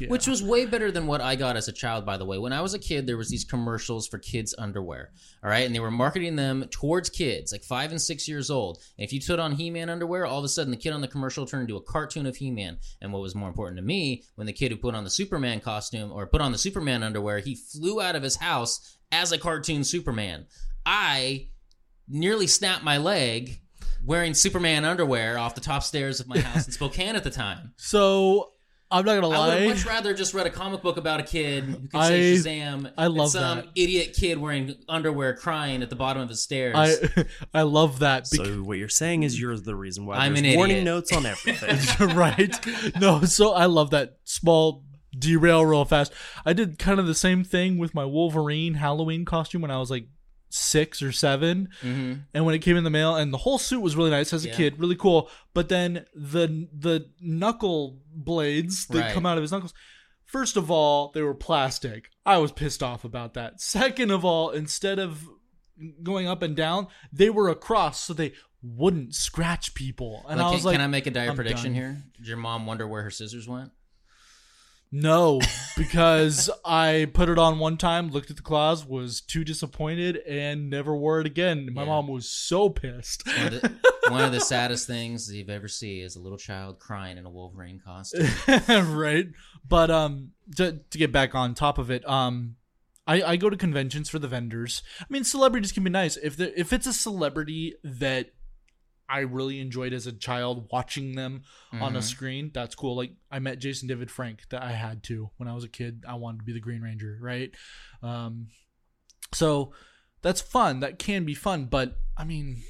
[0.00, 0.08] Yeah.
[0.08, 2.38] Which was way better than what I got as a child, by the way.
[2.38, 5.10] When I was a kid, there was these commercials for kids' underwear.
[5.44, 8.78] All right, and they were marketing them towards kids, like five and six years old.
[8.98, 11.08] And if you put on He-Man underwear, all of a sudden the kid on the
[11.08, 12.78] commercial turned into a cartoon of He-Man.
[13.02, 15.60] And what was more important to me, when the kid who put on the Superman
[15.60, 19.38] costume or put on the Superman underwear, he flew out of his house as a
[19.38, 20.46] cartoon Superman.
[20.86, 21.48] I
[22.08, 23.60] nearly snapped my leg
[24.04, 27.74] wearing Superman underwear off the top stairs of my house in Spokane at the time.
[27.76, 28.52] so
[28.92, 29.56] I'm not gonna lie.
[29.56, 32.08] I would much rather just read a comic book about a kid who could I-
[32.08, 32.92] say Shazam.
[32.98, 33.66] I love than some that.
[33.76, 36.74] idiot kid wearing underwear crying at the bottom of the stairs.
[36.76, 37.24] I
[37.54, 38.26] I love that.
[38.26, 40.56] So what you're saying is you're the reason why I'm there's an idiot.
[40.58, 42.08] warning notes on everything.
[42.16, 42.54] right?
[43.00, 44.84] No, so I love that small
[45.16, 46.12] derail real fast.
[46.44, 49.90] I did kind of the same thing with my Wolverine Halloween costume when I was
[49.90, 50.06] like
[50.50, 51.68] six or seven.
[51.80, 54.32] hmm and when it came in the mail and the whole suit was really nice
[54.32, 54.56] as a Yeah.
[54.56, 59.12] kid really cool but then the the knuckle blades that Right.
[59.14, 59.72] come out of his knuckles
[60.24, 64.50] first of all they were plastic i was pissed off about that second of all
[64.50, 65.28] instead of
[66.02, 68.32] going up and down they were across so they
[68.62, 71.72] wouldn't scratch people and i can, was like can I make a dire I'm prediction
[71.72, 71.74] done.
[71.74, 72.02] here?
[72.18, 73.70] Did your mom wonder where her scissors went?
[74.92, 75.40] No
[75.76, 80.68] because i put it on one time looked at the claws was too disappointed and
[80.68, 81.68] never wore it again.
[81.72, 81.88] My Yeah.
[81.88, 83.24] mom was so pissed.
[83.26, 83.78] One of, the,
[84.08, 87.30] one of the saddest things you've ever see is a little child crying in a
[87.30, 88.26] Wolverine costume.
[88.96, 89.26] right?
[89.68, 92.56] But um to, to get back on top of it um
[93.06, 94.82] I, I go to conventions for the vendors.
[95.00, 96.16] I mean celebrities can be nice.
[96.16, 98.30] If the, if it's a celebrity that
[99.10, 101.42] i really enjoyed as a child watching them
[101.72, 102.02] on a Mhm.
[102.04, 102.50] screen.
[102.54, 102.94] That's cool.
[102.96, 106.04] Like i met jason david frank that i had to when i was a kid.
[106.06, 107.50] I wanted to be the green ranger right?
[108.02, 108.48] Um
[109.32, 109.72] so
[110.22, 110.80] that's fun.
[110.80, 112.62] That can be fun but i mean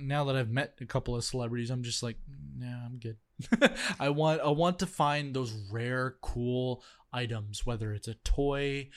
[0.00, 2.16] now that i've met a couple of celebrities i'm just like
[2.56, 3.16] nah i'm good.
[3.98, 8.88] I want i want to find those rare cool items whether it's a toy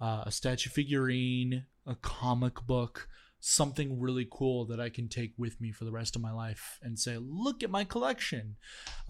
[0.00, 3.08] uh, a statue figurine a comic book
[3.46, 6.78] something really cool that i can take with me for the rest of my life
[6.82, 8.56] and say look at my collection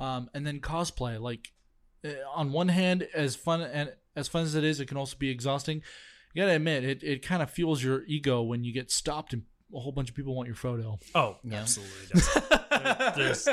[0.00, 1.52] um, and then cosplay like
[2.04, 5.16] uh, on one hand as fun and as fun as it is it can also
[5.16, 5.80] be exhausting
[6.32, 9.42] you gotta admit it, it kind of fuels your ego when you get stopped and
[9.72, 11.60] a whole bunch of people want your photo oh, Yeah.
[11.60, 12.20] absolutely.
[13.16, 13.48] There's-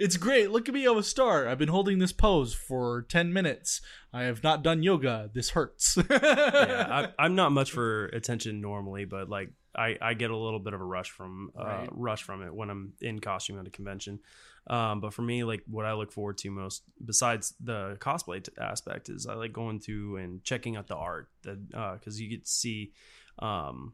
[0.00, 3.32] it's great look at me i'm a star i've been holding this pose for 10
[3.32, 3.80] minutes
[4.12, 9.04] i have not done yoga this hurts yeah, I, I'm not much for attention normally,
[9.04, 11.88] but like I, I get a little bit of a rush from uh, Right.
[11.92, 14.18] rush from it when I'm in costume at a convention.
[14.66, 18.50] Um, but for me, like what I look forward to most, besides the cosplay t-
[18.60, 22.44] aspect, is I like going to and checking out the art that because you get
[22.46, 22.92] to see.
[23.38, 23.92] Um,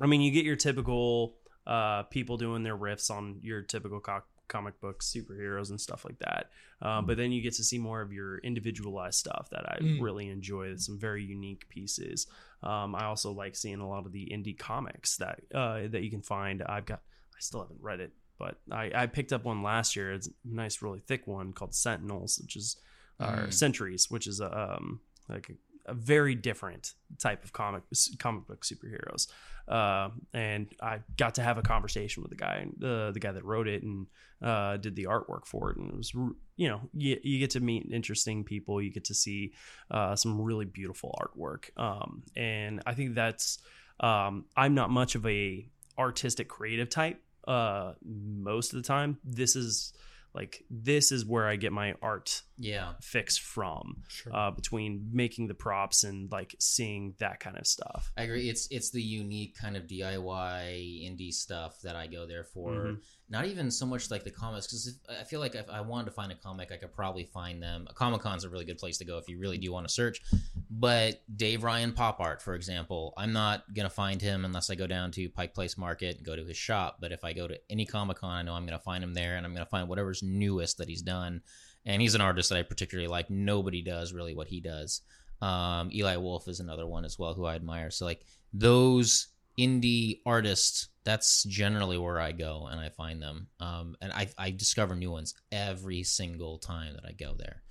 [0.00, 1.36] I mean, you get your typical
[1.68, 6.18] uh, people doing their riffs on your typical co- comic book superheroes and stuff like
[6.20, 6.50] that.
[6.80, 10.00] Um, but then you get to see more of your individualized stuff that I Mm.
[10.00, 10.74] really enjoy.
[10.76, 12.26] Some very unique pieces.
[12.62, 16.10] Um, I also like seeing a lot of the indie comics that uh, that you
[16.10, 16.62] can find.
[16.62, 17.02] I've got.
[17.36, 20.12] I still haven't read it, but I, I picked up one last year.
[20.12, 22.76] It's a nice, really thick one called Sentinels, which is
[23.20, 23.52] or Mm.
[23.52, 25.50] Centuries, which is a um, like
[25.88, 27.82] a, very different type of comic
[28.18, 29.28] comic book superheroes.
[29.68, 33.44] Uh, and I got to have a conversation with the guy, uh, the guy that
[33.44, 34.06] wrote it and
[34.42, 36.12] uh, did the artwork for it, and it was
[36.56, 39.52] you know you, you get to meet interesting people, you get to see
[39.90, 43.58] uh, some really beautiful artwork, um, and I think that's
[44.00, 45.68] um, I'm not much of a
[45.98, 49.18] artistic creative type uh most of the time.
[49.24, 49.92] This is
[50.34, 52.94] like this is where i get my art Yeah.
[53.00, 54.34] fix from Sure.
[54.34, 58.48] uh between making the props and like seeing that kind of stuff I agree.
[58.48, 62.72] It's it's the unique kind of DIY indie stuff that I go there for.
[62.72, 63.00] Mhm.
[63.30, 66.12] Not even so much like the comics, because I feel like if I wanted to
[66.12, 67.86] find a comic, I could probably find them.
[67.90, 69.92] A Comic Con's a really good place to go if you really do want to
[69.92, 70.22] search.
[70.70, 74.86] But Dave Ryan Pop Art, for example, I'm not gonna find him unless I go
[74.86, 76.98] down to Pike Place Market and go to his shop.
[77.00, 79.36] But if I go to any Comic Con, I know I'm gonna find him there,
[79.36, 81.42] and I'm gonna find whatever's newest that he's done.
[81.84, 83.28] And he's an artist that I particularly like.
[83.28, 85.02] Nobody does really what he does.
[85.40, 87.90] Um, Eli Wolf is another one as well who I admire.
[87.90, 89.28] So like those
[89.58, 93.48] indie artists, that's generally where I go and I find them.
[93.60, 97.62] Um, and I, I discover new ones every single time that I go there.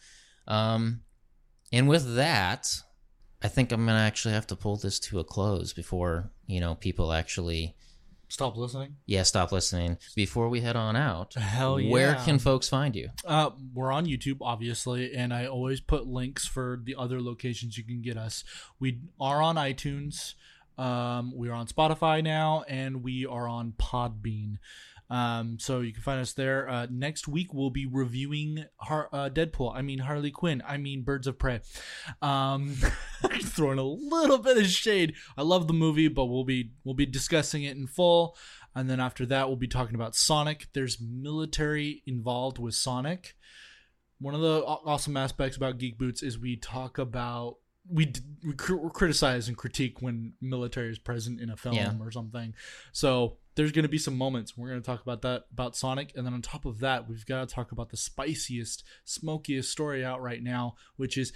[0.47, 1.01] Um,
[1.71, 2.67] and with that,
[3.41, 6.75] I think I'm gonna actually have to pull this to a close before you know
[6.75, 7.75] people actually
[8.29, 8.95] Stop listening.
[9.05, 11.33] yeah stop listening before we head on out.
[11.35, 11.91] Hell yeah.
[11.91, 13.09] Where can folks find you?
[13.23, 17.83] Uh, we're on YouTube, obviously, and I always put links for the other locations you
[17.83, 18.43] can get us.
[18.79, 20.33] We are on iTunes,
[20.77, 24.57] um, we are on Spotify now, and we are on Podbean.
[25.09, 26.69] Um, so you can find us there.
[26.69, 29.73] Uh, next week we'll be reviewing Har- uh, Deadpool.
[29.73, 30.61] I mean Harley Quinn.
[30.67, 31.61] I mean Birds of Prey.
[32.21, 32.75] Um,
[33.41, 35.13] throwing a little bit of shade.
[35.37, 38.35] I love the movie, but we'll be we'll be discussing it in full.
[38.75, 40.67] And then after that, we'll be talking about Sonic.
[40.73, 43.35] There's military involved with Sonic.
[44.19, 47.57] One of the awesome aspects about Geek Boots is we talk about
[47.89, 48.11] we,
[48.45, 51.93] we cr- criticize and critique when military is present in a film Yeah.
[51.99, 52.53] or something.
[52.91, 56.13] So there's going to be some moments we're going to talk about that about Sonic,
[56.15, 60.03] and then on top of that, we've got to talk about the spiciest, smokiest story
[60.05, 61.33] out right now, which is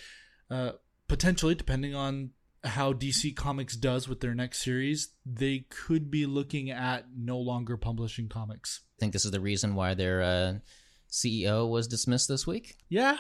[0.50, 0.72] uh,
[1.08, 2.32] potentially depending on
[2.64, 7.76] how DC Comics does with their next series, they could be looking at no longer
[7.76, 8.82] publishing comics.
[8.98, 10.54] I think this is the reason why their uh,
[11.10, 12.76] CEO was dismissed this week.
[12.88, 13.18] Yeah,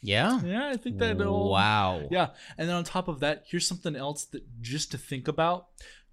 [0.00, 0.40] Yeah.
[0.42, 1.18] yeah, I think that.
[1.18, 2.06] Wow.
[2.10, 5.66] Yeah, and then on top of that, here's something else that just to think about.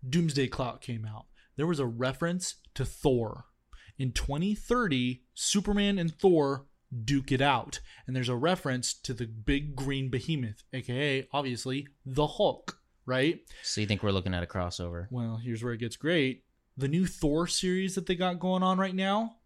[0.08, 1.26] Doomsday Clock came out.
[1.56, 3.46] There was a reference to Thor.
[3.98, 6.66] In 2030, Superman and Thor
[7.04, 12.28] duke it out, and there's a reference to the big green behemoth, aka obviously the
[12.28, 13.40] Hulk, right?
[13.64, 15.08] So you think we're looking at a crossover?
[15.10, 16.44] Well, here's where it gets great.
[16.78, 19.38] The new Thor series that they got going on right now,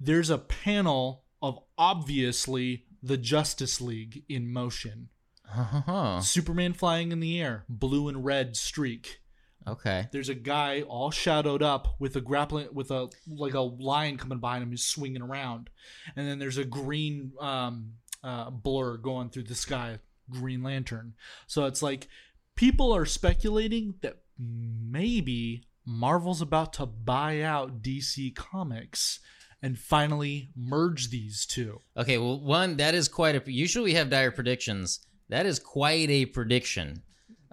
[0.00, 5.08] there's a panel of obviously the Justice League in motion.
[5.54, 6.20] Uh-huh.
[6.20, 9.20] Superman flying in the air, blue and red streak.
[9.66, 10.08] Okay.
[10.10, 14.38] There's a guy all shadowed up with a grappling with a like a lion coming
[14.38, 15.70] behind him, who's swinging around,
[16.16, 17.92] and then there's a green um,
[18.22, 19.98] uh, blur going through the sky,
[20.30, 21.14] Green Lantern.
[21.46, 22.08] So it's like
[22.56, 29.20] people are speculating that maybe Marvel's about to buy out DC Comics
[29.64, 31.80] and finally merge these two.
[31.96, 32.18] Okay.
[32.18, 33.50] Well, one that is quite a.
[33.50, 35.00] Usually we have dire predictions.
[35.30, 37.02] That is quite a prediction.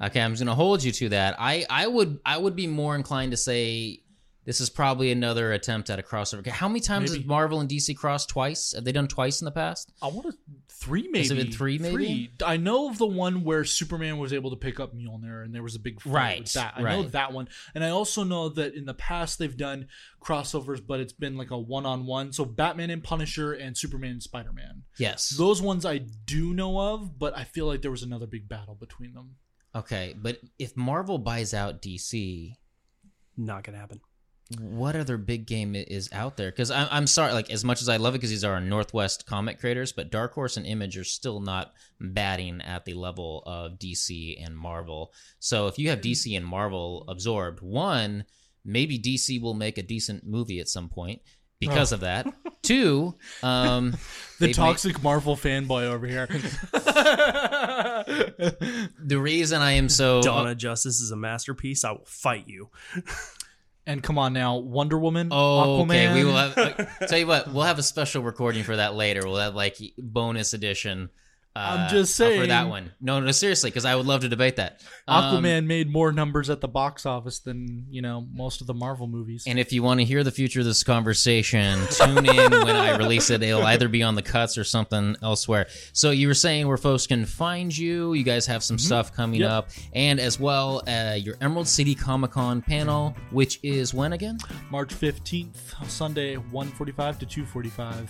[0.04, 1.36] Okay, I'm just gonna hold you to that.
[1.40, 4.02] I I would I would be more inclined to say
[4.44, 6.46] this is probably another attempt at a crossover.
[6.48, 7.22] How many times Maybe.
[7.22, 8.74] has Marvel and DC crossed twice?
[8.74, 9.92] Have they done twice in the past?
[10.02, 10.38] I want to
[10.68, 11.20] three maybe.
[11.20, 11.94] Has it been three, maybe?
[11.96, 12.32] Three.
[12.44, 15.62] I know of the one where Superman was able to pick up Mjolnir, and there
[15.62, 16.74] was a big fight Right, with that.
[16.76, 17.12] I know right.
[17.12, 19.88] that one, and I also know that in the past they've done
[20.24, 22.34] crossovers, but it's been like a one-on-one.
[22.34, 24.84] So Batman and Punisher and Superman and Spider-Man.
[24.98, 25.30] Yes.
[25.30, 28.74] Those ones I do know of, but I feel like there was another big battle
[28.76, 29.36] between them.
[29.76, 32.56] Okay, but if Marvel buys out DC,
[33.38, 34.02] not gonna happen
[34.60, 36.52] what other big game is out there?
[36.52, 39.26] Because I'm, I'm sorry, like as much as I love it, because these are Northwest
[39.26, 43.80] comic creators, but Dark Horse and Image are still not batting at the level of
[43.80, 45.14] DC and Marvel.
[45.40, 48.26] So if you have DC and Marvel absorbed, one,
[48.66, 51.22] maybe DC will make a decent movie at some point
[51.60, 52.28] because of that.
[52.64, 53.96] Two, um,
[54.40, 56.26] The toxic Marvel fanboy over here.
[59.00, 61.86] the reason I am so Dawn of Justice is a masterpiece.
[61.86, 62.70] I will fight you.
[63.88, 65.86] and come on now, Wonder Woman, Oh, Aquaman.
[65.86, 66.14] okay.
[66.14, 66.58] We will have.
[66.58, 69.22] Uh, tell you what, we'll have a special recording for that later.
[69.26, 71.10] We'll have like bonus edition.
[71.54, 72.94] Uh, I'm just saying for that one.
[73.02, 74.82] No, no, seriously, because I would love to debate that.
[75.08, 78.74] Um, Aquaman made more numbers at the box office than you know most of the
[78.74, 79.44] Marvel movies.
[79.46, 82.96] and if you want to hear the future of this conversation, tune in when I
[82.96, 83.44] release it.
[83.44, 85.68] It'll either be on the cuts or something elsewhere.
[85.92, 88.14] So you were saying where folks can find you.
[88.14, 89.42] You guys have some stuff coming Mm-hmm.
[89.44, 89.52] Yep.
[89.52, 94.38] up, and as well uh, your Emerald City Comic Con panel, which is when again?
[94.70, 98.10] March 15th, Sunday, 1:45 to 2:45.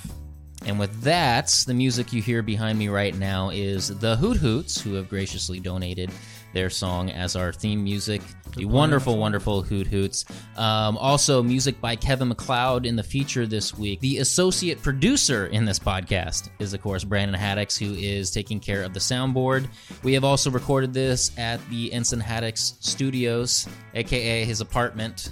[0.65, 4.79] And with that, the music you hear behind me right now is the Hoot Hoots,
[4.79, 6.11] who have graciously donated
[6.53, 8.21] their song as our theme music.
[8.55, 10.25] The wonderful, wonderful Hoot Hoots.
[10.57, 14.01] Um, also, music by Kevin MacLeod in the feature this week.
[14.01, 18.83] The associate producer in this podcast is, of course, Brandon Haddox, who is taking care
[18.83, 19.67] of the soundboard.
[20.03, 25.31] We have also recorded this at the Ensign Haddox Studios, aka his apartment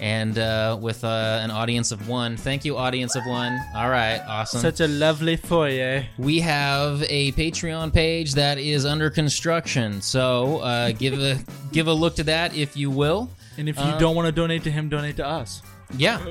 [0.00, 2.36] and uh, with uh, an audience of one.
[2.36, 3.58] Thank you, audience of one.
[3.74, 4.60] All right, awesome.
[4.60, 6.04] Such a lovely foyer.
[6.18, 11.38] we have a Patreon page that is under construction, so uh, give a
[11.72, 13.30] give a look to that if you will.
[13.56, 15.62] And if you Uh, don't want to donate to him, donate to us.
[15.96, 16.18] Yeah.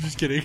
[0.00, 0.42] Just kidding.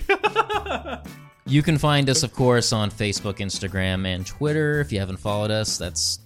[1.46, 4.80] You can find us, of course, on Facebook, Instagram, and Twitter.
[4.80, 6.18] If you haven't followed us, that's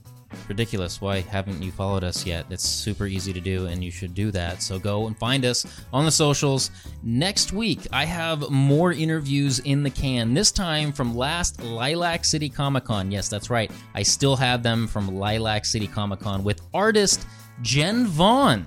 [0.49, 1.01] ridiculous.
[1.01, 2.47] Why haven't you followed us yet?
[2.51, 4.63] It's super easy to do, and you should do that.
[4.63, 6.71] So go and find us on the socials.
[7.03, 12.49] Next week, I have more interviews in the can, this time from last Lilac City
[12.49, 13.11] Comic Con.
[13.11, 13.71] Yes, that's right.
[13.95, 17.27] I still have them from Lilac City Comic Con with artist
[17.63, 18.67] Jen Vaughn.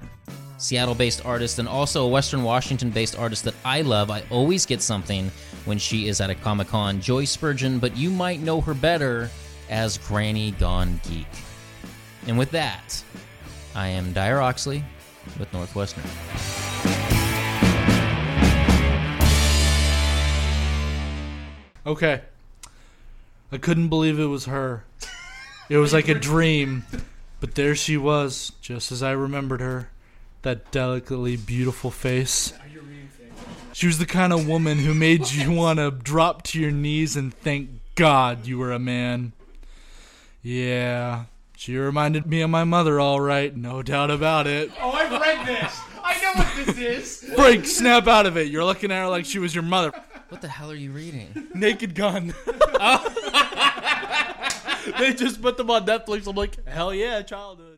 [0.57, 4.09] Seattle based artist and also a Western Washington based artist that I love.
[4.09, 5.29] I always get something
[5.65, 7.01] when she is at a Comic Con.
[7.01, 9.29] Joy Spurgeon, but you might know her better
[9.69, 11.27] as Granny Gone Geek.
[12.27, 13.03] And with that,
[13.75, 14.83] I am Dyer Oxley
[15.37, 16.03] with Northwestern.
[21.85, 22.21] Okay.
[23.51, 24.85] I couldn't believe it was her.
[25.69, 26.85] It was like a dream.
[27.39, 29.89] But there she was, just as I remembered her.
[30.41, 32.53] That delicately beautiful face.
[33.73, 37.15] She was the kind of woman who made you want to drop to your knees
[37.15, 39.33] and thank God you were a man.
[40.41, 41.25] Yeah,
[41.65, 44.69] she reminded me of my mother, all right, no doubt about it.
[44.79, 45.75] Oh, I've read this.
[46.03, 47.33] I know what this is.
[47.33, 48.49] Frank, snap out of it.
[48.49, 49.91] You're looking at her like she was your mother.
[50.29, 51.47] What the hell are you reading?
[51.55, 52.35] Naked Gun.
[54.99, 56.27] they just put them on Netflix.
[56.27, 57.74] I'm like, hell yeah, childhood.